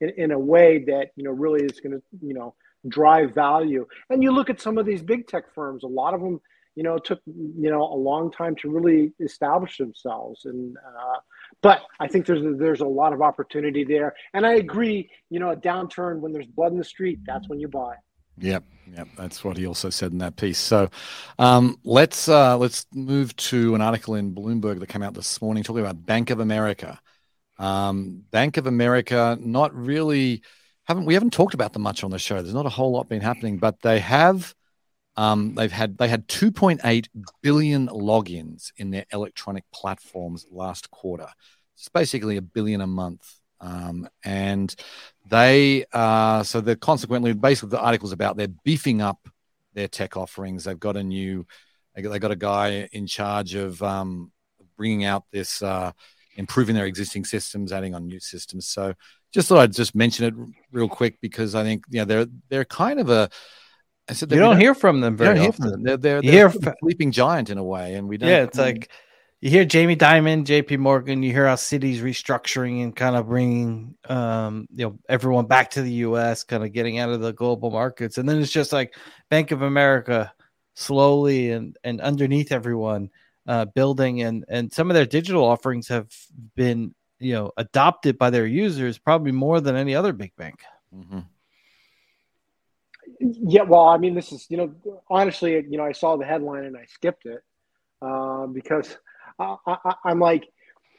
in, 0.00 0.10
in 0.10 0.30
a 0.30 0.38
way 0.38 0.84
that, 0.84 1.10
you 1.16 1.24
know, 1.24 1.32
really 1.32 1.64
is 1.64 1.80
going 1.80 1.92
to, 1.92 2.02
you 2.22 2.34
know, 2.34 2.54
drive 2.88 3.34
value. 3.34 3.86
And 4.10 4.22
you 4.22 4.30
look 4.30 4.50
at 4.50 4.60
some 4.60 4.78
of 4.78 4.86
these 4.86 5.02
big 5.02 5.26
tech 5.26 5.52
firms, 5.54 5.82
a 5.82 5.88
lot 5.88 6.14
of 6.14 6.20
them, 6.20 6.40
you 6.76 6.82
know, 6.82 6.98
took, 6.98 7.20
you 7.26 7.70
know, 7.70 7.82
a 7.82 7.96
long 7.96 8.30
time 8.30 8.54
to 8.56 8.70
really 8.70 9.12
establish 9.20 9.78
themselves. 9.78 10.44
And, 10.44 10.76
uh, 10.76 11.18
but 11.62 11.82
I 12.00 12.08
think 12.08 12.26
there's, 12.26 12.58
there's 12.58 12.80
a 12.80 12.86
lot 12.86 13.12
of 13.12 13.22
opportunity 13.22 13.84
there. 13.84 14.14
And 14.32 14.46
I 14.46 14.54
agree, 14.54 15.10
you 15.30 15.40
know, 15.40 15.50
a 15.50 15.56
downturn 15.56 16.20
when 16.20 16.32
there's 16.32 16.46
blood 16.46 16.72
in 16.72 16.78
the 16.78 16.84
street, 16.84 17.20
that's 17.26 17.48
when 17.48 17.60
you 17.60 17.68
buy. 17.68 17.94
Yep, 18.38 18.64
yep, 18.96 19.08
that's 19.16 19.44
what 19.44 19.56
he 19.56 19.66
also 19.66 19.90
said 19.90 20.12
in 20.12 20.18
that 20.18 20.36
piece. 20.36 20.58
So, 20.58 20.90
um, 21.38 21.78
let's 21.84 22.28
uh, 22.28 22.58
let's 22.58 22.84
move 22.92 23.34
to 23.36 23.76
an 23.76 23.80
article 23.80 24.16
in 24.16 24.34
Bloomberg 24.34 24.80
that 24.80 24.88
came 24.88 25.04
out 25.04 25.14
this 25.14 25.40
morning 25.40 25.62
talking 25.62 25.82
about 25.82 26.04
Bank 26.04 26.30
of 26.30 26.40
America. 26.40 27.00
Um, 27.58 28.24
Bank 28.32 28.56
of 28.56 28.66
America, 28.66 29.38
not 29.40 29.72
really 29.72 30.42
haven't 30.84 31.04
we 31.04 31.14
haven't 31.14 31.32
talked 31.32 31.54
about 31.54 31.72
them 31.72 31.82
much 31.82 32.02
on 32.02 32.10
the 32.10 32.18
show. 32.18 32.42
There's 32.42 32.54
not 32.54 32.66
a 32.66 32.70
whole 32.70 32.90
lot 32.90 33.08
been 33.08 33.20
happening, 33.20 33.58
but 33.58 33.80
they 33.82 34.00
have 34.00 34.52
um, 35.16 35.54
they've 35.54 35.72
had 35.72 35.98
they 35.98 36.08
had 36.08 36.26
2.8 36.28 37.08
billion 37.42 37.88
logins 37.88 38.72
in 38.76 38.90
their 38.90 39.06
electronic 39.12 39.64
platforms 39.72 40.46
last 40.50 40.90
quarter. 40.90 41.28
It's 41.76 41.88
basically 41.88 42.36
a 42.36 42.42
billion 42.42 42.80
a 42.80 42.86
month. 42.86 43.40
Um, 43.60 44.08
and 44.24 44.74
they 45.28 45.84
uh, 45.92 46.42
so 46.42 46.60
they're 46.60 46.76
consequently 46.76 47.32
basically 47.32 47.70
the 47.70 47.80
article's 47.80 48.12
about 48.12 48.36
they're 48.36 48.48
beefing 48.48 49.00
up 49.00 49.28
their 49.72 49.88
tech 49.88 50.16
offerings. 50.16 50.64
They've 50.64 50.78
got 50.78 50.96
a 50.96 51.02
new 51.02 51.46
they 51.94 52.02
got, 52.02 52.10
they 52.10 52.18
got 52.18 52.30
a 52.32 52.36
guy 52.36 52.88
in 52.92 53.06
charge 53.06 53.54
of 53.54 53.80
um, 53.82 54.32
bringing 54.76 55.04
out 55.04 55.24
this 55.30 55.62
uh, 55.62 55.92
improving 56.36 56.74
their 56.74 56.86
existing 56.86 57.24
systems, 57.24 57.72
adding 57.72 57.94
on 57.94 58.06
new 58.06 58.20
systems. 58.20 58.66
So 58.66 58.94
just 59.32 59.48
thought 59.48 59.58
I'd 59.58 59.72
just 59.72 59.94
mention 59.94 60.26
it 60.26 60.34
real 60.72 60.88
quick 60.88 61.18
because 61.20 61.54
I 61.54 61.62
think 61.62 61.84
you 61.88 62.00
know 62.00 62.04
they're 62.04 62.26
they're 62.48 62.64
kind 62.64 63.00
of 63.00 63.10
a 63.10 63.30
I 64.08 64.12
said 64.12 64.30
you 64.30 64.38
don't 64.38 64.60
hear 64.60 64.74
from 64.74 65.00
them 65.00 65.16
very 65.16 65.38
often. 65.38 65.70
Them. 65.70 65.82
They're 65.82 65.96
they're, 65.96 66.22
they're 66.22 66.46
a 66.48 66.74
sleeping 66.80 67.10
giant 67.10 67.50
in 67.50 67.58
a 67.58 67.64
way, 67.64 67.94
and 67.94 68.08
we 68.08 68.18
don't. 68.18 68.28
Yeah, 68.28 68.42
it's 68.42 68.58
like 68.58 68.90
you 69.40 69.50
hear 69.50 69.64
Jamie 69.64 69.96
Dimon, 69.96 70.44
J.P. 70.44 70.78
Morgan. 70.78 71.22
You 71.22 71.32
hear 71.32 71.46
how 71.46 71.54
Citi's 71.54 72.00
restructuring 72.00 72.82
and 72.82 72.94
kind 72.94 73.16
of 73.16 73.28
bringing, 73.28 73.94
um, 74.08 74.66
you 74.74 74.86
know, 74.86 74.98
everyone 75.08 75.46
back 75.46 75.70
to 75.72 75.82
the 75.82 75.90
U.S., 75.92 76.44
kind 76.44 76.64
of 76.64 76.72
getting 76.72 76.98
out 76.98 77.10
of 77.10 77.20
the 77.20 77.32
global 77.32 77.70
markets, 77.70 78.18
and 78.18 78.28
then 78.28 78.40
it's 78.40 78.50
just 78.50 78.72
like 78.72 78.94
Bank 79.30 79.50
of 79.50 79.62
America, 79.62 80.32
slowly 80.74 81.50
and 81.50 81.76
and 81.82 82.00
underneath 82.02 82.52
everyone, 82.52 83.10
uh, 83.46 83.64
building 83.66 84.22
and 84.22 84.44
and 84.48 84.72
some 84.72 84.90
of 84.90 84.94
their 84.94 85.06
digital 85.06 85.44
offerings 85.44 85.88
have 85.88 86.10
been, 86.56 86.94
you 87.20 87.32
know, 87.32 87.52
adopted 87.56 88.18
by 88.18 88.28
their 88.28 88.46
users 88.46 88.98
probably 88.98 89.32
more 89.32 89.60
than 89.60 89.76
any 89.76 89.94
other 89.94 90.12
big 90.12 90.36
bank. 90.36 90.62
Mm-hmm. 90.94 91.20
Yeah, 93.24 93.62
well, 93.62 93.88
I 93.88 93.96
mean, 93.96 94.14
this 94.14 94.32
is 94.32 94.46
you 94.50 94.56
know, 94.56 94.74
honestly, 95.08 95.52
you 95.52 95.78
know, 95.78 95.84
I 95.84 95.92
saw 95.92 96.16
the 96.16 96.24
headline 96.24 96.64
and 96.64 96.76
I 96.76 96.84
skipped 96.86 97.26
it 97.26 97.42
uh, 98.02 98.46
because 98.46 98.96
I, 99.38 99.56
i'm 100.04 100.20
like, 100.20 100.46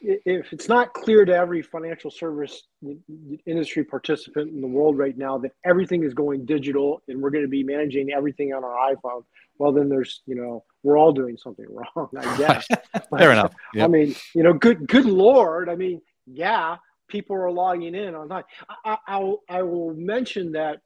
if 0.02 0.52
it's 0.52 0.68
not 0.68 0.94
clear 0.94 1.26
to 1.26 1.34
every 1.34 1.62
financial 1.62 2.12
service 2.12 2.64
industry 3.46 3.84
participant 3.84 4.52
in 4.52 4.62
the 4.62 4.68
world 4.68 4.98
right 4.98 5.18
now 5.18 5.38
that 5.40 5.52
everything 5.64 6.04
is 6.04 6.14
going 6.14 6.46
digital 6.46 7.02
and 7.08 7.22
we're 7.22 7.30
going 7.30 7.44
to 7.44 7.50
be 7.50 7.64
managing 7.64 8.12
everything 8.12 8.54
on 8.54 8.64
our 8.64 8.94
iPhone, 8.94 9.24
well, 9.58 9.72
then 9.72 9.90
there's, 9.90 10.22
you 10.26 10.36
know, 10.36 10.64
we're 10.84 10.98
all 10.98 11.12
doing 11.12 11.38
something 11.38 11.66
wrong, 11.96 12.10
I 12.18 12.38
guess. 12.38 12.68
Fair 13.18 13.32
enough. 13.32 13.54
Yep. 13.74 13.86
I 13.86 13.88
mean, 13.88 14.16
you 14.34 14.44
know, 14.44 14.54
good, 14.54 14.88
good 14.88 15.06
Lord. 15.06 15.70
I 15.70 15.76
mean, 15.76 16.02
yeah, 16.28 16.78
people 17.08 17.36
are 17.36 17.52
logging 17.52 17.96
in 17.96 18.16
online. 18.16 18.44
I, 18.84 18.98
I, 19.08 19.34
I 19.50 19.62
will 19.64 19.94
mention 19.96 20.52
that 20.54 20.82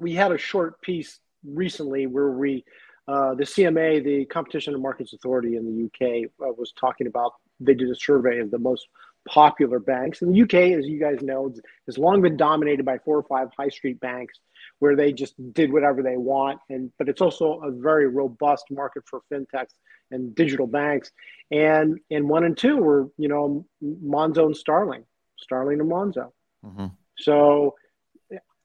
we 0.00 0.14
had 0.14 0.32
a 0.32 0.38
short 0.38 0.80
piece 0.80 1.20
recently 1.44 2.06
where 2.06 2.30
we 2.30 2.64
uh, 3.08 3.34
the 3.34 3.44
CMA, 3.44 4.04
the 4.04 4.24
Competition 4.26 4.72
and 4.72 4.82
Markets 4.82 5.12
Authority 5.12 5.56
in 5.56 5.64
the 5.64 5.84
UK, 5.86 6.30
uh, 6.40 6.52
was 6.56 6.72
talking 6.78 7.06
about. 7.06 7.32
They 7.58 7.74
did 7.74 7.90
a 7.90 7.94
survey 7.94 8.38
of 8.38 8.50
the 8.50 8.58
most 8.58 8.86
popular 9.28 9.78
banks. 9.78 10.22
And 10.22 10.34
the 10.34 10.42
UK, 10.42 10.78
as 10.78 10.86
you 10.86 10.98
guys 10.98 11.20
know, 11.20 11.52
has 11.86 11.98
long 11.98 12.22
been 12.22 12.36
dominated 12.36 12.86
by 12.86 12.98
four 12.98 13.18
or 13.18 13.22
five 13.24 13.48
high 13.58 13.68
street 13.68 14.00
banks, 14.00 14.38
where 14.78 14.96
they 14.96 15.12
just 15.12 15.34
did 15.52 15.72
whatever 15.72 16.02
they 16.02 16.16
want. 16.16 16.60
And 16.68 16.92
but 16.98 17.08
it's 17.08 17.20
also 17.20 17.60
a 17.60 17.70
very 17.70 18.06
robust 18.08 18.66
market 18.70 19.02
for 19.06 19.20
fintechs 19.32 19.74
and 20.10 20.34
digital 20.34 20.66
banks. 20.66 21.10
And 21.50 21.98
and 22.10 22.28
one 22.28 22.44
and 22.44 22.56
two 22.56 22.76
were 22.76 23.08
you 23.18 23.28
know 23.28 23.66
Monzo 23.82 24.46
and 24.46 24.56
Starling, 24.56 25.04
Starling 25.38 25.80
and 25.80 25.90
Monzo. 25.90 26.30
Mm-hmm. 26.64 26.86
So 27.18 27.74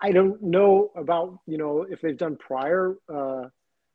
I 0.01 0.11
don't 0.11 0.41
know 0.41 0.91
about 0.95 1.39
you 1.47 1.57
know 1.57 1.85
if 1.89 2.01
they've 2.01 2.17
done 2.17 2.35
prior. 2.37 2.95
Uh, 3.09 3.45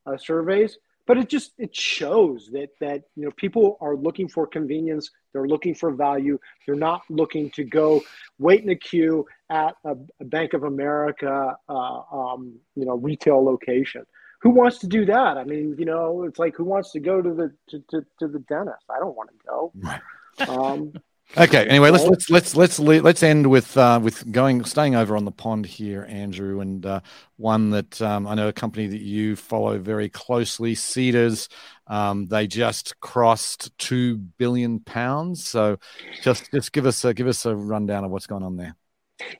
uh, 0.07 0.17
surveys. 0.17 0.79
but 1.07 1.19
it 1.19 1.29
just 1.29 1.53
it 1.59 1.77
shows 1.77 2.49
that 2.53 2.71
that 2.81 3.03
you 3.17 3.25
know 3.25 3.31
people 3.37 3.77
are 3.83 3.95
looking 3.97 4.27
for 4.29 4.47
convenience 4.47 5.11
they're 5.33 5.47
looking 5.47 5.75
for 5.75 5.91
value 5.93 6.39
they're 6.65 6.75
not 6.91 7.03
looking 7.11 7.51
to 7.51 7.63
go 7.65 8.03
wait 8.39 8.63
in 8.65 8.71
a 8.71 8.75
queue 8.77 9.27
at 9.51 9.75
a, 9.85 9.95
a 10.21 10.25
bank 10.25 10.55
of 10.55 10.63
america 10.65 11.55
uh, 11.69 12.01
um, 12.13 12.55
you 12.77 12.87
know 12.87 12.95
retail 12.97 13.45
location 13.45 14.05
who 14.41 14.51
wants 14.51 14.79
to 14.79 14.87
do 14.87 15.05
that 15.05 15.37
i 15.37 15.45
mean 15.45 15.77
you 15.79 15.85
know 15.85 16.25
it's 16.25 16.39
like 16.39 16.57
who 16.57 16.65
wants 16.65 16.93
to 16.93 17.01
go 17.01 17.21
to 17.21 17.35
the 17.35 17.53
to, 17.69 17.77
to, 17.91 17.99
to 18.19 18.27
the 18.27 18.39
dentist 18.49 18.85
i 18.89 18.99
don't 18.99 19.17
want 19.17 19.29
to 19.31 19.37
go 19.47 19.73
Right. 19.75 20.01
um, 20.49 20.93
Okay. 21.37 21.67
Anyway, 21.69 21.91
let's 21.91 22.05
let's 22.05 22.29
let's 22.29 22.57
let's 22.57 22.79
let's 22.81 23.23
end 23.23 23.49
with 23.49 23.77
uh, 23.77 24.01
with 24.03 24.31
going 24.33 24.65
staying 24.65 24.97
over 24.97 25.17
on 25.17 25.25
the 25.25 25.31
pond 25.31 25.65
here, 25.65 26.05
Andrew, 26.09 26.61
and 26.61 26.85
uh, 26.85 27.01
one 27.37 27.71
that 27.71 28.03
um, 28.03 28.27
I 28.27 28.35
know 28.35 28.49
a 28.49 28.53
company 28.53 28.89
that 28.89 29.01
you 29.01 29.37
follow 29.37 29.79
very 29.79 30.09
closely, 30.09 30.75
Seedrs. 30.75 31.49
Um, 31.87 32.27
they 32.27 32.49
just 32.49 32.99
crossed 33.01 33.77
two 33.79 34.17
billion 34.17 34.81
pounds. 34.81 35.49
So, 35.49 35.79
just 36.21 36.51
just 36.51 36.73
give 36.73 36.87
us 36.87 37.05
a 37.05 37.15
give 37.15 37.29
us 37.29 37.47
a 37.47 37.55
rundown 37.55 38.05
of 38.05 38.11
what's 38.11 38.27
going 38.27 38.43
on 38.43 38.57
there. 38.57 38.75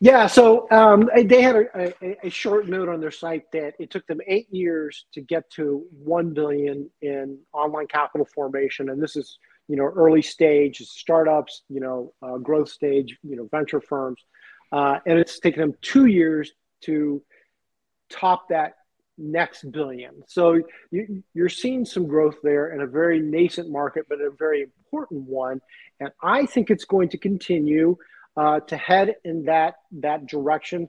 Yeah, 0.01 0.27
so 0.27 0.71
um, 0.71 1.09
they 1.17 1.41
had 1.41 1.57
a, 1.57 1.95
a, 2.03 2.27
a, 2.27 2.29
short 2.29 2.69
note 2.69 2.91
on 2.91 3.01
their 3.01 3.11
site 3.11 3.51
that 3.53 3.73
it 3.79 3.91
took 3.91 4.07
them 4.07 4.21
eight 4.27 4.47
years 4.53 5.07
to 5.13 5.23
get 5.23 5.49
to 5.53 5.87
one 5.91 6.35
billion 6.35 6.91
in 7.01 7.39
online 7.55 7.87
capital 7.87 8.27
formation, 8.27 8.91
and 8.91 9.03
this 9.03 9.17
is 9.17 9.39
you 9.71 9.77
know, 9.77 9.85
early 9.85 10.21
stage 10.21 10.79
startups, 10.79 11.63
you 11.69 11.81
know, 11.81 12.13
uh, 12.23 12.39
growth 12.39 12.69
stage, 12.69 13.17
you 13.23 13.37
know, 13.37 13.49
venture 13.53 13.81
firms. 13.81 14.21
Uh, 14.73 14.99
and 15.07 15.17
it's 15.17 15.39
taken 15.39 15.61
them 15.61 15.75
two 15.81 16.07
years 16.07 16.51
to 16.83 17.23
top 18.09 18.49
that 18.49 18.75
next 19.17 19.71
billion. 19.71 20.23
So 20.27 20.61
you, 20.91 21.23
are 21.39 21.49
seeing 21.49 21.85
some 21.85 22.09
growth 22.09 22.37
there 22.43 22.73
in 22.73 22.81
a 22.81 22.87
very 22.87 23.21
nascent 23.21 23.71
market, 23.71 24.07
but 24.09 24.21
a 24.21 24.31
very 24.37 24.63
important 24.63 25.23
one. 25.29 25.61
And 26.01 26.11
I 26.21 26.47
think 26.47 26.71
it's 26.71 26.85
going 26.85 27.11
to 27.11 27.19
continue 27.19 27.97
uh, 28.37 28.61
to 28.61 28.77
head 28.77 29.15
in 29.25 29.45
that 29.45 29.75
that 30.01 30.27
direction. 30.27 30.89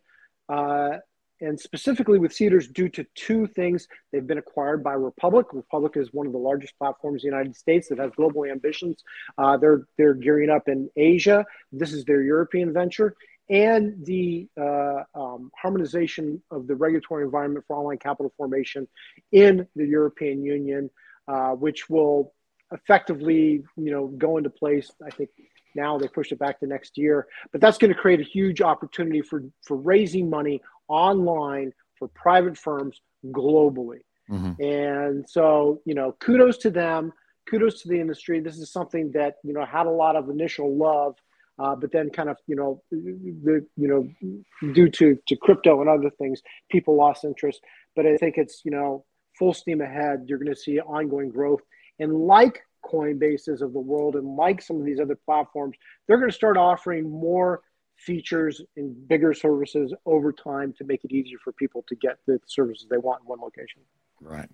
Uh, 0.49 0.97
and 1.41 1.59
specifically 1.59 2.19
with 2.19 2.31
Seedrs 2.31 2.71
due 2.71 2.89
to 2.89 3.05
two 3.15 3.47
things. 3.47 3.87
They've 4.11 4.25
been 4.25 4.37
acquired 4.37 4.83
by 4.83 4.93
Republic. 4.93 5.47
Republic 5.53 5.93
is 5.95 6.13
one 6.13 6.27
of 6.27 6.33
the 6.33 6.39
largest 6.39 6.77
platforms 6.77 7.23
in 7.23 7.29
the 7.29 7.35
United 7.35 7.55
States 7.55 7.89
that 7.89 7.99
has 7.99 8.11
global 8.15 8.45
ambitions. 8.45 9.03
Uh, 9.37 9.57
they're 9.57 9.87
they're 9.97 10.13
gearing 10.13 10.49
up 10.49 10.67
in 10.67 10.89
Asia. 10.95 11.45
This 11.71 11.93
is 11.93 12.05
their 12.05 12.21
European 12.21 12.71
venture. 12.73 13.15
And 13.49 14.05
the 14.05 14.47
uh, 14.57 15.03
um, 15.13 15.51
harmonization 15.61 16.41
of 16.51 16.67
the 16.67 16.75
regulatory 16.75 17.25
environment 17.25 17.65
for 17.67 17.75
online 17.75 17.97
capital 17.97 18.31
formation 18.37 18.87
in 19.33 19.67
the 19.75 19.85
European 19.85 20.41
Union, 20.41 20.89
uh, 21.27 21.51
which 21.51 21.89
will 21.89 22.33
effectively, 22.71 23.61
you 23.75 23.91
know, 23.91 24.07
go 24.07 24.37
into 24.37 24.49
place. 24.49 24.89
I 25.05 25.09
think 25.09 25.31
now 25.75 25.97
they 25.97 26.07
pushed 26.07 26.31
it 26.31 26.39
back 26.39 26.59
to 26.61 26.67
next 26.67 26.97
year, 26.97 27.27
but 27.51 27.59
that's 27.59 27.77
going 27.77 27.93
to 27.93 27.99
create 27.99 28.21
a 28.21 28.23
huge 28.23 28.61
opportunity 28.61 29.21
for 29.21 29.43
for 29.63 29.75
raising 29.75 30.29
money 30.29 30.61
online 30.91 31.71
for 31.97 32.07
private 32.09 32.57
firms 32.57 32.99
globally. 33.25 34.01
Mm-hmm. 34.29 34.61
And 34.61 35.29
so, 35.29 35.81
you 35.85 35.95
know, 35.95 36.15
kudos 36.19 36.57
to 36.59 36.69
them, 36.69 37.11
kudos 37.49 37.81
to 37.81 37.89
the 37.89 37.99
industry. 37.99 38.39
This 38.39 38.57
is 38.57 38.71
something 38.71 39.11
that, 39.13 39.35
you 39.43 39.53
know, 39.53 39.65
had 39.65 39.87
a 39.87 39.91
lot 39.91 40.15
of 40.15 40.29
initial 40.29 40.75
love, 40.75 41.15
uh, 41.59 41.75
but 41.75 41.91
then 41.91 42.09
kind 42.09 42.29
of, 42.29 42.37
you 42.47 42.55
know, 42.55 42.81
the, 42.91 43.65
you 43.75 43.87
know, 43.87 44.71
due 44.73 44.89
to, 44.89 45.17
to 45.27 45.35
crypto 45.35 45.81
and 45.81 45.89
other 45.89 46.09
things, 46.09 46.41
people 46.69 46.95
lost 46.95 47.25
interest. 47.25 47.59
But 47.95 48.05
I 48.05 48.17
think 48.17 48.37
it's, 48.37 48.61
you 48.63 48.71
know, 48.71 49.05
full 49.37 49.53
steam 49.53 49.81
ahead. 49.81 50.25
You're 50.27 50.39
going 50.39 50.53
to 50.53 50.59
see 50.59 50.79
ongoing 50.79 51.29
growth. 51.29 51.61
And 51.99 52.13
like 52.13 52.61
Coinbases 52.85 53.61
of 53.61 53.73
the 53.73 53.79
world 53.79 54.15
and 54.15 54.35
like 54.35 54.61
some 54.61 54.77
of 54.79 54.85
these 54.85 54.99
other 54.99 55.19
platforms, 55.25 55.75
they're 56.07 56.17
going 56.17 56.31
to 56.31 56.35
start 56.35 56.57
offering 56.57 57.09
more 57.09 57.61
features 58.05 58.61
and 58.75 59.07
bigger 59.07 59.33
services 59.33 59.93
over 60.05 60.31
time 60.31 60.73
to 60.73 60.83
make 60.83 61.03
it 61.03 61.11
easier 61.11 61.37
for 61.43 61.51
people 61.53 61.83
to 61.87 61.95
get 61.95 62.17
the 62.25 62.39
services 62.47 62.87
they 62.89 62.97
want 62.97 63.21
in 63.21 63.27
one 63.27 63.39
location. 63.39 63.81
Right. 64.21 64.49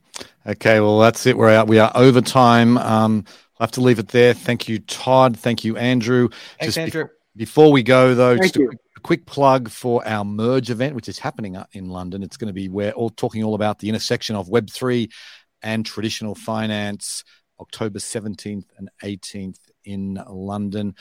Okay. 0.46 0.80
Well, 0.80 1.00
that's 1.00 1.26
it. 1.26 1.38
We're 1.38 1.50
out. 1.50 1.68
We 1.68 1.80
are 1.80 1.92
over 1.96 2.22
time. 2.22 2.78
Um, 2.78 3.26
I'll 3.60 3.66
have 3.66 3.72
to 3.72 3.82
leave 3.82 4.00
it 4.00 4.10
there. 4.10 4.34
Thank 4.34 4.68
you, 4.68 4.80
Todd. 4.80 5.38
Thank 5.38 5.64
you, 5.64 5.78
Andrew. 5.78 6.30
Thanks, 6.60 6.76
just 6.76 6.78
Andrew. 6.78 7.06
Be- 7.06 7.10
before 7.36 7.72
we 7.72 7.84
go, 7.84 8.16
though, 8.16 8.38
Thank 8.38 8.54
just 8.54 8.58
a, 8.58 8.70
a, 8.98 9.00
quick 9.02 9.26
plug 9.26 9.70
for 9.70 10.06
our 10.08 10.26
merge 10.26 10.70
event, 10.70 10.96
which 10.96 11.08
is 11.08 11.20
happening 11.20 11.58
in 11.74 11.90
London. 11.90 12.24
It's 12.24 12.38
going 12.38 12.48
to 12.48 12.54
be 12.54 12.68
where 12.68 12.94
all 12.94 13.10
talking 13.10 13.44
all 13.44 13.56
about 13.56 13.80
the 13.80 13.90
intersection 13.90 14.36
of 14.36 14.50
Web 14.50 14.70
three 14.70 15.10
and 15.62 15.86
traditional 15.86 16.36
finance. 16.36 17.24
October 17.60 18.00
17th 18.00 18.66
and 18.78 18.90
18th 19.04 19.60
in 19.84 20.22
London. 20.30 20.96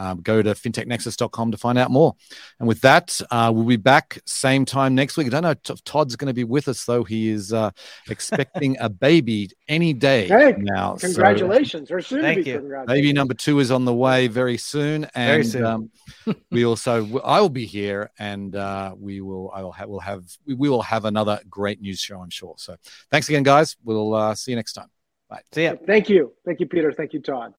Um, 0.00 0.22
go 0.22 0.40
to 0.40 0.52
fintechnexus.com 0.52 1.50
to 1.50 1.58
find 1.58 1.76
out 1.76 1.90
more. 1.90 2.16
And 2.58 2.66
with 2.66 2.80
that, 2.80 3.20
uh, 3.30 3.52
we'll 3.54 3.66
be 3.66 3.76
back 3.76 4.18
same 4.24 4.64
time 4.64 4.94
next 4.94 5.18
week. 5.18 5.26
I 5.26 5.30
don't 5.30 5.42
know 5.42 5.50
if 5.50 5.84
Todd's 5.84 6.16
going 6.16 6.28
to 6.28 6.34
be 6.34 6.44
with 6.44 6.68
us, 6.68 6.86
though. 6.86 7.04
He 7.04 7.28
is 7.28 7.52
uh, 7.52 7.70
expecting 8.08 8.78
a 8.80 8.88
baby 8.88 9.50
any 9.68 9.92
day 9.92 10.26
hey, 10.26 10.54
now. 10.56 10.96
Congratulations. 10.96 11.90
So, 11.90 11.96
or 11.96 12.00
soon 12.00 12.22
thank 12.22 12.46
you. 12.46 12.82
Baby 12.86 13.12
number 13.12 13.34
two 13.34 13.58
is 13.58 13.70
on 13.70 13.84
the 13.84 13.92
way 13.92 14.26
very 14.26 14.56
soon. 14.56 15.04
And 15.14 15.30
very 15.30 15.44
soon. 15.44 15.64
Um, 15.66 15.90
we 16.50 16.64
also, 16.64 17.20
I 17.20 17.42
will 17.42 17.50
be 17.50 17.66
here 17.66 18.10
and 18.18 18.56
uh, 18.56 18.94
we 18.98 19.20
will, 19.20 19.50
I 19.54 19.62
will 19.62 19.72
have, 19.72 19.88
we'll 19.90 20.00
have, 20.00 20.24
we 20.46 20.54
will 20.54 20.82
have 20.82 21.04
another 21.04 21.40
great 21.50 21.82
news 21.82 22.00
show, 22.00 22.22
I'm 22.22 22.30
sure. 22.30 22.54
So 22.56 22.76
thanks 23.10 23.28
again, 23.28 23.42
guys. 23.42 23.76
We'll 23.84 24.14
uh, 24.14 24.34
see 24.34 24.52
you 24.52 24.56
next 24.56 24.72
time. 24.72 24.88
Bye. 25.28 25.42
See 25.52 25.64
ya. 25.64 25.74
Thank 25.86 26.08
you. 26.08 26.32
Thank 26.46 26.60
you, 26.60 26.66
Peter. 26.66 26.90
Thank 26.90 27.12
you, 27.12 27.20
Todd. 27.20 27.48